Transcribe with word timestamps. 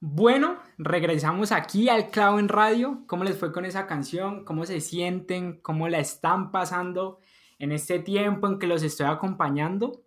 Bueno, 0.00 0.58
regresamos 0.76 1.52
aquí 1.52 1.88
al 1.88 2.10
Clavo 2.10 2.38
en 2.38 2.48
Radio. 2.48 3.04
¿Cómo 3.06 3.24
les 3.24 3.38
fue 3.38 3.50
con 3.50 3.64
esa 3.64 3.86
canción? 3.86 4.44
¿Cómo 4.44 4.66
se 4.66 4.80
sienten? 4.80 5.58
¿Cómo 5.62 5.88
la 5.88 5.98
están 5.98 6.52
pasando 6.52 7.18
en 7.58 7.72
este 7.72 7.98
tiempo 7.98 8.46
en 8.46 8.58
que 8.58 8.66
los 8.66 8.82
estoy 8.82 9.06
acompañando? 9.06 10.02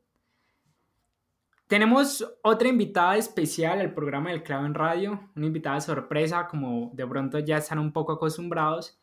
Tenemos 1.66 2.24
otra 2.44 2.68
invitada 2.68 3.18
especial 3.18 3.80
al 3.80 3.94
programa 3.96 4.30
del 4.30 4.44
Clavo 4.44 4.68
en 4.68 4.76
Radio, 4.76 5.32
una 5.36 5.48
invitada 5.48 5.82
sorpresa, 5.82 6.48
como 6.48 6.92
de 6.94 7.08
pronto 7.08 7.40
ya 7.40 7.58
están 7.58 7.80
un 7.80 7.92
poco 7.92 8.12
acostumbrados. 8.12 9.00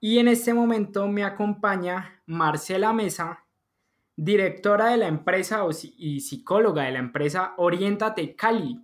Y 0.00 0.18
en 0.18 0.28
este 0.28 0.52
momento 0.52 1.08
me 1.08 1.24
acompaña 1.24 2.22
Marcela 2.26 2.92
Mesa, 2.92 3.46
directora 4.16 4.88
de 4.88 4.98
la 4.98 5.08
empresa 5.08 5.64
y 5.96 6.20
psicóloga 6.20 6.82
de 6.84 6.92
la 6.92 6.98
empresa 6.98 7.54
Orientate 7.56 8.36
Cali, 8.36 8.82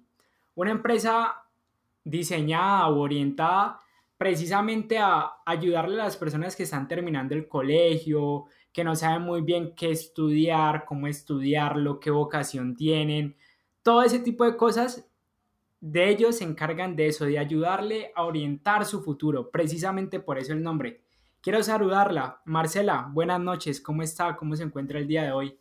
una 0.57 0.73
empresa 0.73 1.45
diseñada 2.03 2.89
o 2.89 2.99
orientada 2.99 3.81
precisamente 4.19 4.99
a 4.99 5.31
ayudarle 5.45 6.01
a 6.01 6.05
las 6.05 6.17
personas 6.17 6.57
que 6.57 6.63
están 6.63 6.89
terminando 6.89 7.35
el 7.35 7.47
colegio, 7.47 8.47
que 8.73 8.83
no 8.83 8.97
saben 8.97 9.23
muy 9.23 9.43
bien 9.43 9.75
qué 9.75 9.91
estudiar, 9.91 10.85
cómo 10.87 11.07
estudiarlo, 11.07 12.01
qué 12.01 12.11
vocación 12.11 12.75
tienen, 12.75 13.37
todo 13.83 14.03
ese 14.03 14.19
tipo 14.19 14.45
de 14.45 14.57
cosas. 14.57 15.07
De 15.79 16.09
ellos 16.09 16.39
se 16.39 16.45
encargan 16.45 16.97
de 16.97 17.09
eso, 17.09 17.27
de 17.27 17.39
ayudarle 17.39 18.11
a 18.17 18.25
orientar 18.25 18.87
su 18.87 19.03
futuro, 19.03 19.51
precisamente 19.51 20.19
por 20.19 20.39
eso 20.39 20.53
el 20.53 20.63
nombre. 20.63 21.03
Quiero 21.43 21.63
saludarla. 21.63 22.41
Marcela, 22.47 23.09
buenas 23.13 23.41
noches, 23.41 23.81
¿cómo 23.81 24.03
está? 24.03 24.35
¿Cómo 24.37 24.57
se 24.57 24.65
encuentra 24.65 24.99
el 24.99 25.07
día 25.07 25.25
de 25.25 25.33
hoy? 25.33 25.59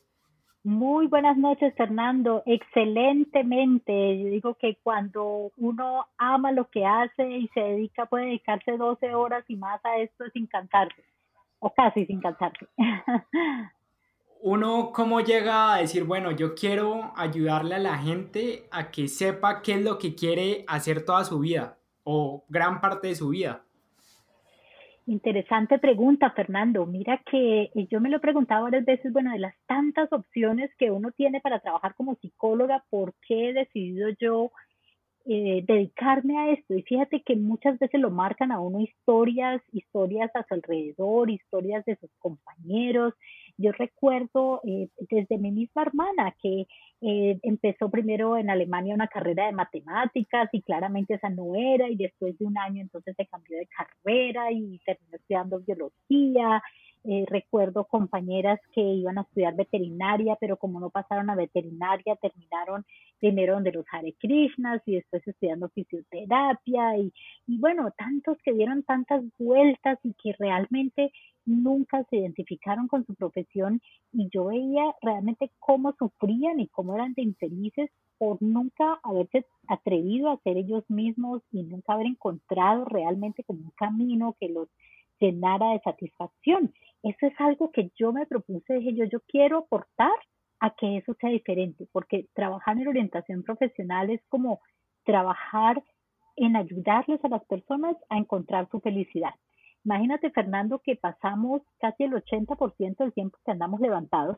Muy 0.65 1.05
buenas 1.05 1.37
noches, 1.37 1.75
Fernando. 1.77 2.41
Excelentemente. 2.47 4.17
Yo 4.17 4.29
digo 4.29 4.55
que 4.55 4.79
cuando 4.81 5.51
uno 5.57 6.07
ama 6.17 6.51
lo 6.51 6.71
que 6.71 6.83
hace 6.83 7.29
y 7.37 7.47
se 7.49 7.59
dedica, 7.59 8.07
puede 8.07 8.25
dedicarse 8.25 8.75
12 8.75 9.13
horas 9.13 9.45
y 9.47 9.57
más 9.57 9.79
a 9.85 9.99
esto 9.99 10.23
sin 10.33 10.47
cansarse, 10.47 11.03
o 11.59 11.71
casi 11.71 12.07
sin 12.07 12.19
cansarse. 12.19 12.65
Uno, 14.41 14.91
¿cómo 14.91 15.21
llega 15.21 15.75
a 15.75 15.77
decir, 15.77 16.03
bueno, 16.03 16.31
yo 16.31 16.55
quiero 16.55 17.13
ayudarle 17.15 17.75
a 17.75 17.79
la 17.79 17.99
gente 17.99 18.67
a 18.71 18.89
que 18.89 19.07
sepa 19.07 19.61
qué 19.61 19.73
es 19.73 19.83
lo 19.83 19.99
que 19.99 20.15
quiere 20.15 20.65
hacer 20.67 21.05
toda 21.05 21.25
su 21.25 21.37
vida 21.41 21.77
o 22.03 22.43
gran 22.49 22.81
parte 22.81 23.09
de 23.09 23.15
su 23.15 23.29
vida? 23.29 23.65
Interesante 25.07 25.77
pregunta, 25.77 26.31
Fernando. 26.31 26.85
Mira 26.87 27.21
que 27.29 27.69
eh, 27.75 27.87
yo 27.91 28.01
me 28.01 28.09
lo 28.09 28.17
he 28.17 28.19
preguntado 28.19 28.63
varias 28.63 28.85
veces, 28.85 29.13
bueno, 29.13 29.31
de 29.31 29.39
las 29.39 29.53
tantas 29.67 30.11
opciones 30.11 30.71
que 30.79 30.89
uno 30.89 31.11
tiene 31.11 31.41
para 31.41 31.59
trabajar 31.59 31.93
como 31.93 32.15
psicóloga, 32.15 32.83
¿por 32.89 33.13
qué 33.27 33.49
he 33.49 33.53
decidido 33.53 34.09
yo 34.19 34.51
eh, 35.25 35.63
dedicarme 35.67 36.39
a 36.39 36.51
esto? 36.53 36.73
Y 36.73 36.81
fíjate 36.83 37.21
que 37.21 37.35
muchas 37.35 37.77
veces 37.77 38.01
lo 38.01 38.09
marcan 38.09 38.51
a 38.51 38.59
uno 38.59 38.79
historias, 38.81 39.61
historias 39.71 40.31
a 40.35 40.43
su 40.47 40.55
alrededor, 40.55 41.29
historias 41.29 41.85
de 41.85 41.97
sus 41.97 42.09
compañeros, 42.17 43.13
yo 43.57 43.71
recuerdo 43.71 44.61
eh, 44.63 44.89
desde 45.09 45.37
mi 45.37 45.51
misma 45.51 45.83
hermana 45.83 46.35
que 46.41 46.67
eh, 47.01 47.39
empezó 47.43 47.89
primero 47.89 48.37
en 48.37 48.49
Alemania 48.49 48.95
una 48.95 49.07
carrera 49.07 49.45
de 49.45 49.53
matemáticas 49.53 50.49
y 50.51 50.61
claramente 50.61 51.15
esa 51.15 51.29
no 51.29 51.55
era 51.55 51.89
y 51.89 51.95
después 51.95 52.37
de 52.37 52.45
un 52.45 52.57
año 52.57 52.81
entonces 52.81 53.15
se 53.15 53.27
cambió 53.27 53.57
de 53.57 53.67
carrera 53.67 54.51
y 54.51 54.79
terminó 54.85 55.15
estudiando 55.15 55.59
biología. 55.59 56.61
Eh, 57.07 57.23
recuerdo 57.27 57.85
compañeras 57.85 58.59
que 58.73 58.81
iban 58.81 59.19
a 59.19 59.21
estudiar 59.21 59.55
veterinaria, 59.55 60.35
pero 60.41 60.57
como 60.57 60.79
no 60.79 60.89
pasaron 60.89 61.29
a 61.29 61.35
veterinaria, 61.35 62.15
terminaron 62.15 62.83
primero 63.19 63.53
donde 63.53 63.71
los 63.71 63.85
Hare 63.91 64.15
Krishnas 64.19 64.81
y 64.87 64.95
después 64.95 65.21
estudiando 65.27 65.69
fisioterapia 65.69 66.97
y, 66.97 67.13
y 67.45 67.59
bueno, 67.59 67.91
tantos 67.95 68.39
que 68.43 68.53
dieron 68.53 68.81
tantas 68.81 69.23
vueltas 69.37 69.99
y 70.01 70.13
que 70.13 70.33
realmente 70.39 71.11
nunca 71.45 72.03
se 72.09 72.17
identificaron 72.17 72.87
con 72.87 73.05
su 73.05 73.15
profesión 73.15 73.81
y 74.11 74.29
yo 74.29 74.45
veía 74.45 74.83
realmente 75.01 75.51
cómo 75.59 75.93
sufrían 75.97 76.59
y 76.59 76.67
cómo 76.67 76.95
eran 76.95 77.13
de 77.13 77.23
infelices 77.23 77.89
por 78.17 78.41
nunca 78.41 78.99
haberse 79.03 79.45
atrevido 79.67 80.29
a 80.29 80.39
ser 80.41 80.57
ellos 80.57 80.83
mismos 80.89 81.41
y 81.51 81.63
nunca 81.63 81.93
haber 81.93 82.07
encontrado 82.07 82.85
realmente 82.85 83.43
como 83.43 83.59
un 83.59 83.71
camino 83.71 84.35
que 84.39 84.49
los 84.49 84.69
llenara 85.19 85.71
de 85.71 85.79
satisfacción. 85.79 86.73
Eso 87.03 87.27
es 87.27 87.33
algo 87.39 87.71
que 87.71 87.91
yo 87.95 88.11
me 88.11 88.25
propuse, 88.25 88.73
dije 88.75 88.95
yo, 88.95 89.05
yo 89.05 89.19
quiero 89.27 89.59
aportar 89.59 90.11
a 90.59 90.71
que 90.71 90.97
eso 90.97 91.13
sea 91.19 91.29
diferente, 91.29 91.87
porque 91.91 92.27
trabajar 92.33 92.77
en 92.77 92.87
orientación 92.87 93.43
profesional 93.43 94.09
es 94.09 94.21
como 94.29 94.61
trabajar 95.03 95.83
en 96.35 96.55
ayudarles 96.55 97.23
a 97.23 97.29
las 97.29 97.45
personas 97.45 97.95
a 98.09 98.17
encontrar 98.17 98.67
su 98.69 98.79
felicidad. 98.79 99.33
Imagínate, 99.85 100.31
Fernando, 100.31 100.81
que 100.83 100.95
pasamos 100.95 101.61
casi 101.79 102.03
el 102.03 102.13
80% 102.13 102.97
del 102.97 103.13
tiempo 103.13 103.37
que 103.45 103.51
andamos 103.51 103.79
levantados, 103.79 104.37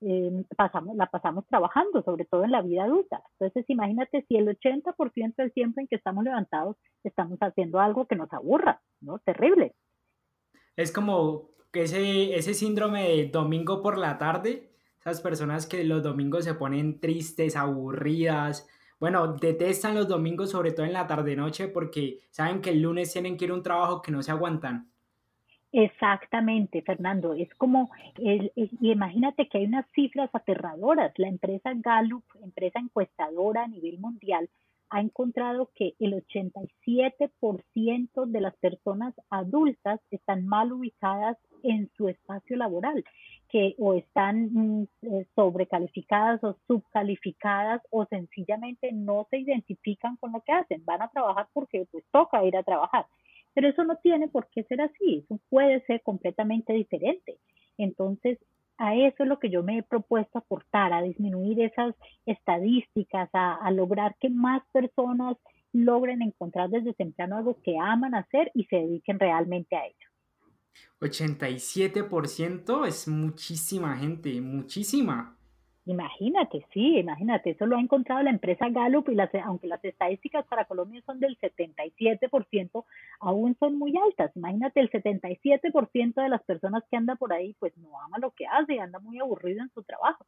eh, 0.00 0.44
pasamos, 0.56 0.96
la 0.96 1.06
pasamos 1.06 1.46
trabajando, 1.46 2.02
sobre 2.02 2.24
todo 2.24 2.44
en 2.44 2.52
la 2.52 2.62
vida 2.62 2.84
adulta. 2.84 3.22
Entonces, 3.38 3.64
imagínate 3.68 4.24
si 4.28 4.36
el 4.36 4.48
80% 4.48 5.34
del 5.36 5.52
tiempo 5.52 5.80
en 5.80 5.88
que 5.88 5.96
estamos 5.96 6.24
levantados 6.24 6.76
estamos 7.04 7.38
haciendo 7.40 7.80
algo 7.80 8.06
que 8.06 8.16
nos 8.16 8.32
aburra, 8.32 8.80
¿no? 9.00 9.18
Terrible 9.18 9.74
es 10.78 10.92
como 10.92 11.50
ese, 11.72 12.36
ese 12.36 12.54
síndrome 12.54 13.08
de 13.08 13.26
domingo 13.26 13.82
por 13.82 13.98
la 13.98 14.16
tarde, 14.16 14.70
esas 15.00 15.20
personas 15.20 15.66
que 15.66 15.82
los 15.82 16.04
domingos 16.04 16.44
se 16.44 16.54
ponen 16.54 17.00
tristes, 17.00 17.56
aburridas, 17.56 18.68
bueno, 19.00 19.34
detestan 19.34 19.94
los 19.94 20.08
domingos, 20.08 20.50
sobre 20.50 20.72
todo 20.72 20.86
en 20.86 20.92
la 20.92 21.06
tarde-noche, 21.06 21.68
porque 21.68 22.20
saben 22.30 22.60
que 22.60 22.70
el 22.70 22.82
lunes 22.82 23.12
tienen 23.12 23.36
que 23.36 23.44
ir 23.44 23.52
a 23.52 23.54
un 23.54 23.62
trabajo 23.62 24.02
que 24.02 24.12
no 24.12 24.22
se 24.22 24.32
aguantan. 24.32 24.90
Exactamente, 25.70 26.80
Fernando. 26.82 27.34
Es 27.34 27.54
como, 27.54 27.90
y 28.16 28.50
imagínate 28.80 29.48
que 29.48 29.58
hay 29.58 29.66
unas 29.66 29.86
cifras 29.94 30.30
aterradoras. 30.32 31.12
La 31.18 31.28
empresa 31.28 31.72
Gallup, 31.74 32.24
empresa 32.42 32.78
encuestadora 32.78 33.64
a 33.64 33.68
nivel 33.68 33.98
mundial, 33.98 34.48
ha 34.90 35.00
encontrado 35.00 35.70
que 35.74 35.94
el 35.98 36.14
87% 36.14 38.26
de 38.26 38.40
las 38.40 38.56
personas 38.56 39.14
adultas 39.28 40.00
están 40.10 40.46
mal 40.46 40.72
ubicadas 40.72 41.36
en 41.62 41.90
su 41.96 42.08
espacio 42.08 42.56
laboral, 42.56 43.04
que 43.48 43.74
o 43.78 43.94
están 43.94 44.50
mm, 44.52 44.88
eh, 45.02 45.26
sobrecalificadas 45.34 46.42
o 46.44 46.56
subcalificadas 46.66 47.82
o 47.90 48.04
sencillamente 48.06 48.92
no 48.92 49.26
se 49.30 49.38
identifican 49.38 50.16
con 50.16 50.32
lo 50.32 50.40
que 50.42 50.52
hacen, 50.52 50.84
van 50.84 51.02
a 51.02 51.08
trabajar 51.08 51.48
porque 51.52 51.86
pues 51.90 52.04
toca 52.10 52.44
ir 52.44 52.56
a 52.56 52.62
trabajar. 52.62 53.06
Pero 53.54 53.68
eso 53.68 53.84
no 53.84 53.96
tiene 53.96 54.28
por 54.28 54.48
qué 54.48 54.62
ser 54.64 54.80
así, 54.80 55.24
eso 55.24 55.40
puede 55.48 55.80
ser 55.86 56.02
completamente 56.02 56.72
diferente. 56.72 57.38
Entonces, 57.78 58.38
a 58.78 58.94
eso 58.94 59.24
es 59.24 59.28
lo 59.28 59.38
que 59.38 59.50
yo 59.50 59.62
me 59.62 59.78
he 59.78 59.82
propuesto 59.82 60.38
aportar, 60.38 60.92
a 60.92 61.02
disminuir 61.02 61.60
esas 61.60 61.94
estadísticas, 62.26 63.28
a, 63.32 63.70
lograr 63.72 64.14
que 64.20 64.30
más 64.30 64.62
personas 64.72 65.36
logren 65.72 66.22
encontrar 66.22 66.70
desde 66.70 66.94
temprano 66.94 67.36
algo 67.36 67.60
que 67.62 67.76
aman 67.76 68.14
hacer 68.14 68.50
y 68.54 68.64
se 68.64 68.76
dediquen 68.76 69.18
realmente 69.18 69.76
a 69.76 69.84
ello. 69.86 70.08
87% 71.00 72.86
es 72.86 73.08
muchísima 73.08 73.96
gente, 73.96 74.40
muchísima. 74.40 75.38
Imagínate, 75.88 76.66
sí, 76.74 76.98
imagínate, 76.98 77.50
eso 77.50 77.64
lo 77.64 77.76
ha 77.76 77.80
encontrado 77.80 78.22
la 78.22 78.28
empresa 78.28 78.68
Gallup 78.68 79.08
y 79.08 79.14
las, 79.14 79.30
aunque 79.42 79.68
las 79.68 79.82
estadísticas 79.82 80.44
para 80.46 80.66
Colombia 80.66 81.00
son 81.06 81.18
del 81.18 81.38
77%, 81.38 82.84
aún 83.20 83.56
son 83.58 83.78
muy 83.78 83.96
altas. 83.96 84.30
Imagínate, 84.36 84.80
el 84.80 84.90
77% 84.90 86.22
de 86.22 86.28
las 86.28 86.42
personas 86.42 86.84
que 86.90 86.96
anda 86.98 87.16
por 87.16 87.32
ahí, 87.32 87.56
pues 87.58 87.74
no 87.78 87.98
ama 88.02 88.18
lo 88.18 88.32
que 88.32 88.46
hace, 88.46 88.78
anda 88.78 88.98
muy 88.98 89.18
aburrido 89.18 89.62
en 89.62 89.70
su 89.70 89.82
trabajo. 89.82 90.26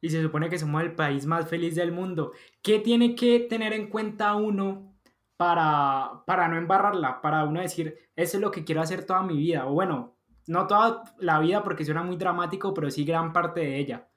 Y 0.00 0.08
se 0.08 0.22
supone 0.22 0.48
que 0.48 0.58
somos 0.58 0.80
el 0.82 0.94
país 0.94 1.26
más 1.26 1.50
feliz 1.50 1.74
del 1.74 1.92
mundo. 1.92 2.32
¿Qué 2.62 2.78
tiene 2.78 3.14
que 3.14 3.40
tener 3.40 3.74
en 3.74 3.90
cuenta 3.90 4.36
uno 4.36 4.97
para, 5.38 6.22
para 6.26 6.48
no 6.48 6.58
embarrarla? 6.58 7.22
Para 7.22 7.44
uno 7.44 7.62
decir, 7.62 7.96
eso 8.14 8.36
es 8.36 8.42
lo 8.42 8.50
que 8.50 8.64
quiero 8.64 8.82
hacer 8.82 9.06
toda 9.06 9.22
mi 9.22 9.38
vida. 9.38 9.66
O 9.66 9.72
bueno, 9.72 10.16
no 10.46 10.66
toda 10.66 11.04
la 11.18 11.38
vida 11.40 11.62
porque 11.62 11.86
suena 11.86 12.02
muy 12.02 12.18
dramático, 12.18 12.74
pero 12.74 12.90
sí 12.90 13.06
gran 13.06 13.32
parte 13.32 13.60
de 13.60 13.78
ella 13.78 14.08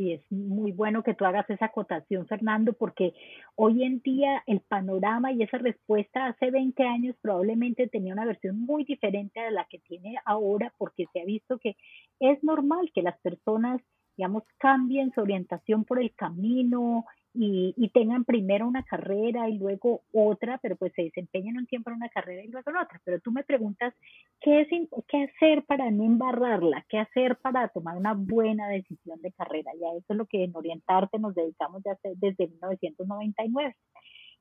y 0.00 0.14
es 0.14 0.32
muy 0.32 0.72
bueno 0.72 1.02
que 1.02 1.12
tú 1.12 1.26
hagas 1.26 1.48
esa 1.50 1.66
acotación, 1.66 2.26
Fernando, 2.26 2.72
porque 2.72 3.12
hoy 3.54 3.84
en 3.84 4.00
día 4.00 4.42
el 4.46 4.60
panorama 4.60 5.30
y 5.30 5.42
esa 5.42 5.58
respuesta 5.58 6.26
hace 6.26 6.50
20 6.50 6.82
años 6.84 7.16
probablemente 7.20 7.86
tenía 7.86 8.14
una 8.14 8.24
versión 8.24 8.58
muy 8.60 8.84
diferente 8.84 9.40
a 9.40 9.50
la 9.50 9.66
que 9.66 9.78
tiene 9.78 10.16
ahora, 10.24 10.72
porque 10.78 11.04
se 11.12 11.20
ha 11.20 11.24
visto 11.26 11.58
que 11.58 11.76
es 12.18 12.42
normal 12.42 12.90
que 12.94 13.02
las 13.02 13.18
personas, 13.20 13.82
digamos, 14.16 14.44
cambien 14.56 15.12
su 15.12 15.20
orientación 15.20 15.84
por 15.84 16.00
el 16.00 16.14
camino, 16.14 17.04
y, 17.32 17.90
tengan 17.94 18.24
primero 18.24 18.66
una 18.66 18.82
carrera 18.82 19.48
y 19.48 19.58
luego 19.58 20.02
otra, 20.12 20.58
pero 20.58 20.76
pues 20.76 20.92
se 20.94 21.02
desempeñan 21.02 21.56
un 21.56 21.66
tiempo 21.66 21.90
en 21.90 21.96
una 21.96 22.08
carrera 22.08 22.42
y 22.42 22.48
luego 22.48 22.70
en 22.70 22.76
otra. 22.76 23.00
Pero 23.04 23.20
tú 23.20 23.30
me 23.30 23.44
preguntas, 23.44 23.94
¿qué, 24.40 24.62
es, 24.62 24.68
¿qué 25.08 25.24
hacer 25.24 25.64
para 25.64 25.90
no 25.90 26.04
embarrarla? 26.04 26.84
¿Qué 26.88 26.98
hacer 26.98 27.36
para 27.36 27.68
tomar 27.68 27.96
una 27.96 28.14
buena 28.14 28.68
decisión 28.68 29.20
de 29.22 29.32
carrera? 29.32 29.70
Ya 29.80 29.88
eso 29.96 30.06
es 30.08 30.16
lo 30.16 30.26
que 30.26 30.44
en 30.44 30.56
Orientarte 30.56 31.18
nos 31.18 31.34
dedicamos 31.34 31.82
ya 31.84 31.96
desde 32.02 32.48
1999. 32.48 33.76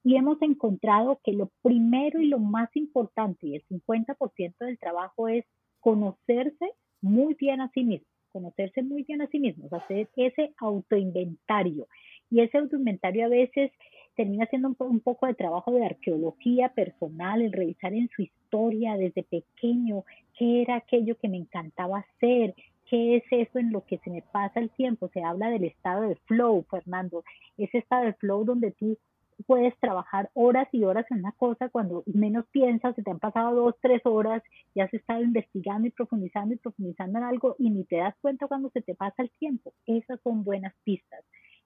y 0.03 0.15
hemos 0.15 0.41
encontrado 0.41 1.19
que 1.23 1.33
lo 1.33 1.51
primero 1.61 2.21
y 2.21 2.27
lo 2.27 2.39
más 2.39 2.69
importante, 2.75 3.47
y 3.47 3.55
el 3.55 3.65
50% 3.67 4.55
del 4.59 4.79
trabajo 4.79 5.27
es 5.27 5.45
conocerse 5.79 6.71
muy 7.01 7.33
bien 7.35 7.61
a 7.61 7.69
sí 7.73 7.83
mismo, 7.83 8.07
conocerse 8.31 8.81
muy 8.81 9.03
bien 9.03 9.21
a 9.21 9.27
sí 9.27 9.39
mismos, 9.39 9.71
hacer 9.73 10.09
ese 10.15 10.53
autoinventario. 10.57 11.87
Y 12.29 12.41
ese 12.41 12.57
autoinventario 12.57 13.25
a 13.25 13.29
veces 13.29 13.71
termina 14.15 14.45
siendo 14.47 14.75
un, 14.77 14.99
poco 14.99 15.27
de 15.27 15.33
trabajo 15.33 15.71
de 15.71 15.85
arqueología 15.85 16.69
personal, 16.69 17.41
el 17.41 17.53
revisar 17.53 17.93
en 17.93 18.09
su 18.09 18.23
historia 18.23 18.97
desde 18.97 19.23
pequeño 19.23 20.03
qué 20.37 20.61
era 20.61 20.75
aquello 20.75 21.17
que 21.17 21.29
me 21.29 21.37
encantaba 21.37 21.99
hacer, 21.99 22.53
qué 22.89 23.17
es 23.17 23.23
eso 23.31 23.59
en 23.59 23.71
lo 23.71 23.85
que 23.85 23.97
se 23.99 24.09
me 24.09 24.21
pasa 24.21 24.59
el 24.59 24.69
tiempo. 24.71 25.09
Se 25.13 25.23
habla 25.23 25.49
del 25.49 25.63
estado 25.63 26.01
de 26.01 26.15
flow, 26.27 26.65
Fernando, 26.69 27.23
ese 27.57 27.77
estado 27.77 28.05
de 28.05 28.13
flow 28.13 28.43
donde 28.43 28.71
tú 28.71 28.97
puedes 29.45 29.77
trabajar 29.79 30.29
horas 30.33 30.67
y 30.71 30.83
horas 30.83 31.05
en 31.11 31.19
una 31.19 31.31
cosa 31.31 31.69
cuando 31.69 32.03
menos 32.05 32.45
piensas, 32.51 32.95
se 32.95 33.03
te 33.03 33.11
han 33.11 33.19
pasado 33.19 33.55
dos, 33.55 33.75
tres 33.81 34.01
horas 34.05 34.43
y 34.73 34.81
has 34.81 34.93
estado 34.93 35.21
investigando 35.23 35.87
y 35.87 35.91
profundizando 35.91 36.55
y 36.55 36.57
profundizando 36.57 37.19
en 37.19 37.25
algo 37.25 37.55
y 37.57 37.69
ni 37.69 37.85
te 37.85 37.97
das 37.97 38.15
cuenta 38.21 38.47
cuando 38.47 38.69
se 38.71 38.81
te 38.81 38.95
pasa 38.95 39.23
el 39.23 39.31
tiempo. 39.31 39.73
Esas 39.85 40.19
son 40.23 40.43
buenas 40.43 40.73
pistas. 40.83 41.08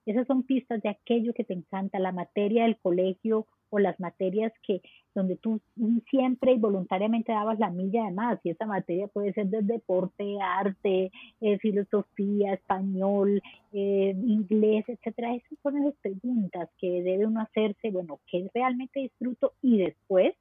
Esas 0.06 0.28
son 0.28 0.44
pistas 0.44 0.82
de 0.82 0.90
aquello 0.90 1.34
que 1.34 1.44
te 1.44 1.54
encanta, 1.54 2.00
la 2.00 2.12
materia 2.12 2.64
del 2.64 2.78
colegio 2.78 3.48
o 3.70 3.80
las 3.80 4.00
materias 4.00 4.54
que 4.62 4.82
donde 5.16 5.36
tú 5.36 5.60
siempre 6.10 6.54
y 6.54 6.60
voluntariamente 6.60 7.32
dabas 7.32 7.60
la 7.60 7.70
milla 7.70 8.06
de 8.06 8.12
más 8.12 8.40
y 8.44 8.50
esa 8.50 8.66
materia 8.66 9.08
puede 9.08 9.34
ser 9.34 9.48
de 9.48 9.62
deporte, 9.62 10.38
arte, 10.42 11.12
eh, 11.42 11.58
filosofía, 11.60 12.54
español, 12.54 13.42
eh, 13.72 14.16
inglés, 14.26 14.86
etcétera. 14.88 15.36
Esas 15.36 15.58
son 15.62 15.78
esas 15.78 15.96
preguntas 16.02 16.70
que 16.78 17.02
debe 17.02 17.26
uno 17.26 17.42
hacerse, 17.42 17.92
bueno, 17.92 18.20
¿qué 18.28 18.48
realmente 18.54 19.00
disfruto? 19.00 19.54
Y 19.62 19.78
después 19.78 20.34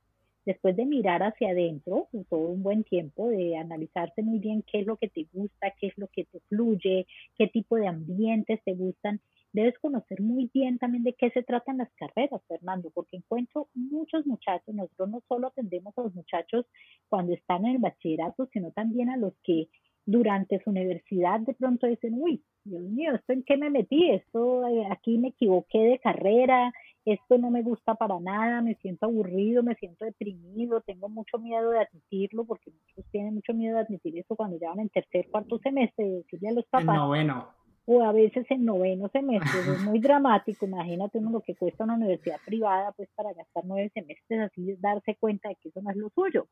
después 0.45 0.77
de 0.77 0.85
mirar 0.87 1.23
hacia 1.23 1.51
adentro, 1.51 2.09
todo 2.29 2.49
un 2.49 2.63
buen 2.63 2.85
tiempo, 2.85 3.29
de 3.29 3.57
analizarse 3.57 4.23
muy 4.23 4.39
bien 4.39 4.65
qué 4.71 4.81
es 4.81 4.87
lo 4.87 4.97
que 4.97 5.09
te 5.09 5.27
gusta, 5.33 5.73
qué 5.79 5.89
es 5.89 5.97
lo 5.97 6.09
que 6.09 6.25
te 6.25 6.41
fluye, 6.49 7.07
qué 7.39 7.47
tipo 7.47 7.77
de 7.77 7.87
ambientes 7.87 8.61
te 8.65 8.75
gustan, 8.75 9.21
debes 9.53 9.79
conocer 9.79 10.21
muy 10.21 10.51
bien 10.53 10.79
también 10.79 11.05
de 11.05 11.15
qué 11.15 11.31
se 11.31 11.43
tratan 11.43 11.79
las 11.79 11.93
carreras, 11.95 12.43
Fernando, 12.49 12.91
porque 12.95 13.17
encuentro 13.17 13.69
muchos 13.75 14.27
muchachos, 14.27 14.75
nosotros 14.75 15.11
no 15.11 15.23
solo 15.29 15.49
atendemos 15.49 15.97
a 15.97 16.03
los 16.03 16.15
muchachos 16.15 16.67
cuando 17.09 17.35
están 17.35 17.67
en 17.67 17.77
el 17.77 17.79
bachillerato, 17.81 18.49
sino 18.53 18.71
también 18.73 19.11
a 19.11 19.17
los 19.17 19.35
que 19.43 19.69
durante 20.05 20.61
su 20.63 20.71
universidad 20.71 21.41
de 21.41 21.55
pronto 21.55 21.87
dicen, 21.87 22.15
uy, 22.15 22.43
Dios 22.65 22.83
mío, 22.83 23.15
¿esto 23.15 23.33
en 23.33 23.43
qué 23.43 23.57
me 23.57 23.71
metí? 23.71 24.11
Esto 24.11 24.67
eh, 24.67 24.87
aquí 24.91 25.19
me 25.19 25.29
equivoqué 25.29 25.79
de 25.79 25.99
carrera, 25.99 26.73
esto 27.05 27.39
no 27.39 27.51
me 27.51 27.63
gusta 27.63 27.95
para 27.95 28.21
nada, 28.21 28.63
me 28.63 28.77
siento 28.77 29.07
aburrido, 29.07 29.63
me 29.63 29.75
siento 29.77 30.05
deprimido, 30.05 30.81
tengo 30.81 31.09
mucho 31.09 31.39
miedo 31.39 31.71
de 31.71 31.81
admitirlo, 31.81 32.45
porque 32.45 32.71
muchos 32.71 33.11
tienen 33.11 33.35
mucho 33.35 33.53
miedo 33.53 33.77
de 33.77 33.83
admitir 33.83 34.19
eso 34.19 34.37
cuando 34.37 34.59
llevan 34.59 34.81
en 34.81 34.89
tercer, 34.89 35.29
cuarto 35.31 35.59
semestre, 35.59 36.05
decirle 36.05 36.49
a 36.49 36.53
los 36.53 36.67
papás. 36.67 36.97
No, 36.97 37.09
bueno. 37.09 37.62
O 37.85 38.03
a 38.03 38.13
veces 38.13 38.47
en 38.51 38.65
noveno 38.65 39.09
semestre, 39.09 39.61
es 39.61 39.83
muy 39.83 39.99
dramático, 39.99 40.67
imagínate 40.67 41.19
uno 41.19 41.31
lo 41.31 41.41
que 41.41 41.57
cuesta 41.57 41.85
una 41.85 41.95
universidad 41.95 42.39
privada, 42.47 42.93
pues 42.93 43.09
para 43.17 43.33
gastar 43.33 43.65
nueve 43.65 43.91
semestres 43.93 44.41
así, 44.41 44.71
es 44.71 44.81
darse 44.81 45.17
cuenta 45.17 45.49
de 45.49 45.57
que 45.57 45.69
eso 45.71 45.83
no 45.83 45.91
es 45.91 45.97
lo 45.97 46.09
suyo. 46.11 46.47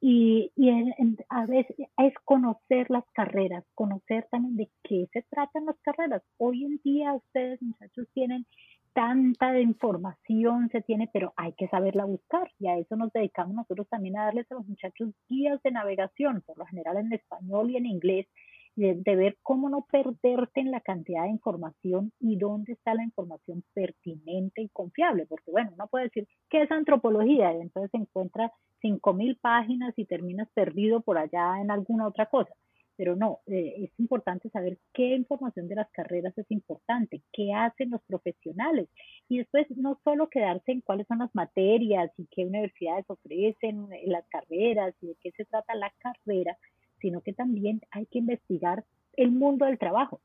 Y, 0.00 0.52
y 0.54 0.70
a 1.30 1.46
veces 1.46 1.74
es 1.98 2.14
conocer 2.24 2.90
las 2.90 3.04
carreras, 3.12 3.64
conocer 3.74 4.28
también 4.30 4.56
de 4.56 4.70
qué 4.84 5.08
se 5.12 5.22
tratan 5.22 5.66
las 5.66 5.80
carreras. 5.80 6.22
Hoy 6.36 6.64
en 6.64 6.80
día 6.84 7.14
ustedes, 7.14 7.60
muchachos, 7.62 8.06
tienen 8.12 8.46
tanta 8.96 9.60
información 9.60 10.70
se 10.70 10.80
tiene, 10.80 11.10
pero 11.12 11.34
hay 11.36 11.52
que 11.52 11.68
saberla 11.68 12.06
buscar 12.06 12.50
y 12.58 12.68
a 12.68 12.78
eso 12.78 12.96
nos 12.96 13.12
dedicamos 13.12 13.54
nosotros 13.54 13.86
también 13.90 14.16
a 14.16 14.24
darles 14.24 14.50
a 14.50 14.54
los 14.54 14.66
muchachos 14.66 15.10
guías 15.28 15.62
de 15.62 15.70
navegación, 15.70 16.42
por 16.46 16.56
lo 16.56 16.64
general 16.64 16.96
en 16.96 17.12
español 17.12 17.70
y 17.70 17.76
en 17.76 17.84
inglés, 17.84 18.26
de, 18.76 19.16
ver 19.16 19.38
cómo 19.42 19.68
no 19.68 19.86
perderte 19.90 20.60
en 20.60 20.70
la 20.70 20.80
cantidad 20.80 21.24
de 21.24 21.30
información 21.30 22.12
y 22.20 22.36
dónde 22.36 22.74
está 22.74 22.94
la 22.94 23.04
información 23.04 23.64
pertinente 23.74 24.62
y 24.62 24.68
confiable, 24.68 25.26
porque 25.26 25.50
bueno, 25.50 25.70
uno 25.74 25.88
puede 25.88 26.04
decir, 26.04 26.28
¿qué 26.50 26.62
es 26.62 26.70
antropología? 26.70 27.54
Y 27.54 27.62
entonces 27.62 27.90
se 27.90 27.96
encuentra 27.96 28.52
5.000 28.82 29.38
páginas 29.40 29.94
y 29.96 30.04
terminas 30.04 30.48
perdido 30.54 31.00
por 31.00 31.18
allá 31.18 31.60
en 31.60 31.70
alguna 31.70 32.06
otra 32.06 32.26
cosa 32.26 32.52
pero 32.96 33.14
no, 33.14 33.40
eh, 33.46 33.74
es 33.84 33.90
importante 34.00 34.48
saber 34.50 34.78
qué 34.92 35.14
información 35.14 35.68
de 35.68 35.76
las 35.76 35.90
carreras 35.90 36.36
es 36.38 36.50
importante, 36.50 37.22
qué 37.32 37.52
hacen 37.52 37.90
los 37.90 38.02
profesionales 38.04 38.88
y 39.28 39.38
después 39.38 39.66
no 39.76 40.00
solo 40.02 40.28
quedarse 40.28 40.72
en 40.72 40.80
cuáles 40.80 41.06
son 41.06 41.18
las 41.18 41.34
materias 41.34 42.10
y 42.16 42.26
qué 42.30 42.46
universidades 42.46 43.04
ofrecen 43.08 43.92
eh, 43.92 44.04
las 44.06 44.26
carreras 44.28 44.94
y 45.00 45.08
de 45.08 45.16
qué 45.22 45.30
se 45.32 45.44
trata 45.44 45.74
la 45.74 45.92
carrera, 45.98 46.56
sino 47.06 47.20
que 47.20 47.32
también 47.32 47.80
hay 47.92 48.04
que 48.06 48.18
investigar 48.18 48.84
el 49.12 49.30
mundo 49.30 49.64
del 49.64 49.78
trabajo. 49.78 50.20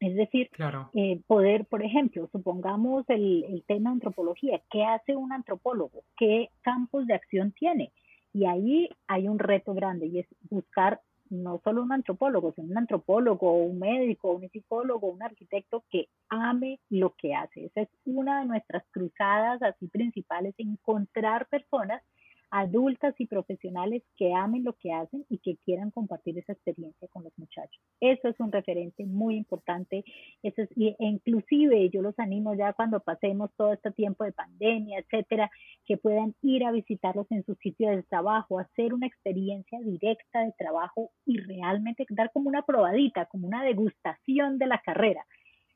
Es 0.00 0.16
decir, 0.16 0.48
eh, 0.94 1.20
poder, 1.26 1.66
por 1.66 1.82
ejemplo, 1.82 2.26
supongamos 2.32 3.04
el, 3.10 3.44
el 3.44 3.62
tema 3.64 3.90
antropología, 3.90 4.62
¿qué 4.70 4.82
hace 4.82 5.14
un 5.14 5.30
antropólogo? 5.30 6.04
¿Qué 6.16 6.48
campos 6.62 7.06
de 7.06 7.12
acción 7.12 7.52
tiene? 7.52 7.92
Y 8.32 8.46
ahí 8.46 8.88
hay 9.08 9.28
un 9.28 9.38
reto 9.38 9.74
grande 9.74 10.06
y 10.06 10.20
es 10.20 10.26
buscar 10.48 11.02
no 11.28 11.60
solo 11.62 11.82
un 11.82 11.92
antropólogo, 11.92 12.52
sino 12.54 12.68
un 12.68 12.78
antropólogo, 12.78 13.52
un 13.52 13.78
médico, 13.78 14.32
un 14.32 14.48
psicólogo, 14.48 15.08
un 15.08 15.22
arquitecto 15.22 15.84
que 15.90 16.08
ame 16.30 16.80
lo 16.88 17.10
que 17.10 17.34
hace. 17.34 17.66
Esa 17.66 17.82
es 17.82 17.88
una 18.06 18.40
de 18.40 18.46
nuestras 18.46 18.84
cruzadas 18.90 19.62
así 19.62 19.86
principales, 19.88 20.54
encontrar 20.56 21.46
personas 21.48 22.02
adultas 22.50 23.14
y 23.18 23.26
profesionales 23.26 24.02
que 24.16 24.32
amen 24.34 24.64
lo 24.64 24.74
que 24.74 24.92
hacen 24.92 25.24
y 25.28 25.38
que 25.38 25.56
quieran 25.64 25.90
compartir 25.90 26.38
esa 26.38 26.52
experiencia 26.52 27.08
con 27.08 27.24
los 27.24 27.32
muchachos. 27.36 27.80
Eso 28.00 28.28
es 28.28 28.38
un 28.38 28.52
referente 28.52 29.04
muy 29.04 29.36
importante. 29.36 30.04
Eso 30.42 30.62
es, 30.62 30.70
e 30.76 30.96
inclusive 30.98 31.90
yo 31.90 32.02
los 32.02 32.18
animo 32.18 32.54
ya 32.54 32.72
cuando 32.72 33.00
pasemos 33.00 33.50
todo 33.56 33.72
este 33.72 33.90
tiempo 33.92 34.24
de 34.24 34.32
pandemia, 34.32 35.00
etcétera, 35.00 35.50
que 35.84 35.96
puedan 35.96 36.34
ir 36.42 36.64
a 36.64 36.72
visitarlos 36.72 37.26
en 37.30 37.44
su 37.44 37.54
sitio 37.56 37.90
de 37.90 38.02
trabajo, 38.04 38.58
hacer 38.58 38.94
una 38.94 39.06
experiencia 39.06 39.78
directa 39.80 40.40
de 40.40 40.52
trabajo 40.58 41.10
y 41.24 41.38
realmente 41.38 42.06
dar 42.10 42.30
como 42.32 42.48
una 42.48 42.62
probadita, 42.62 43.26
como 43.26 43.46
una 43.46 43.64
degustación 43.64 44.58
de 44.58 44.66
la 44.66 44.78
carrera. 44.78 45.24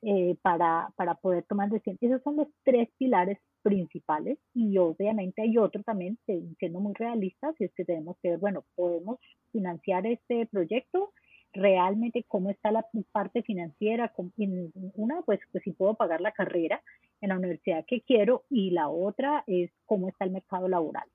Eh, 0.03 0.35
para, 0.41 0.91
para 0.97 1.15
poder 1.15 1.45
tomar 1.45 1.69
decisiones. 1.69 2.01
Esos 2.01 2.23
son 2.23 2.37
los 2.37 2.49
tres 2.65 2.89
pilares 2.97 3.39
principales 3.61 4.39
y 4.55 4.79
obviamente 4.79 5.43
hay 5.43 5.59
otro 5.59 5.83
también, 5.83 6.19
siendo 6.25 6.81
muy 6.81 6.95
realistas, 6.95 7.55
y 7.59 7.65
es 7.65 7.75
que 7.75 7.85
tenemos 7.85 8.17
que 8.23 8.31
ver, 8.31 8.39
bueno, 8.39 8.65
podemos 8.77 9.19
financiar 9.53 10.07
este 10.07 10.47
proyecto, 10.47 11.13
realmente 11.53 12.25
cómo 12.27 12.49
está 12.49 12.73
la 12.73 12.87
parte 13.13 13.43
financiera, 13.43 14.11
una, 14.95 15.21
pues, 15.21 15.41
pues 15.53 15.63
si 15.65 15.73
puedo 15.73 15.93
pagar 15.97 16.23
la 16.23 16.33
carrera 16.33 16.81
en 17.21 17.29
la 17.29 17.37
universidad 17.37 17.85
que 17.87 18.01
quiero 18.01 18.45
y 18.49 18.71
la 18.71 18.89
otra 18.89 19.45
es 19.47 19.71
cómo 19.85 20.09
está 20.09 20.25
el 20.25 20.31
mercado 20.31 20.67
laboral. 20.67 21.09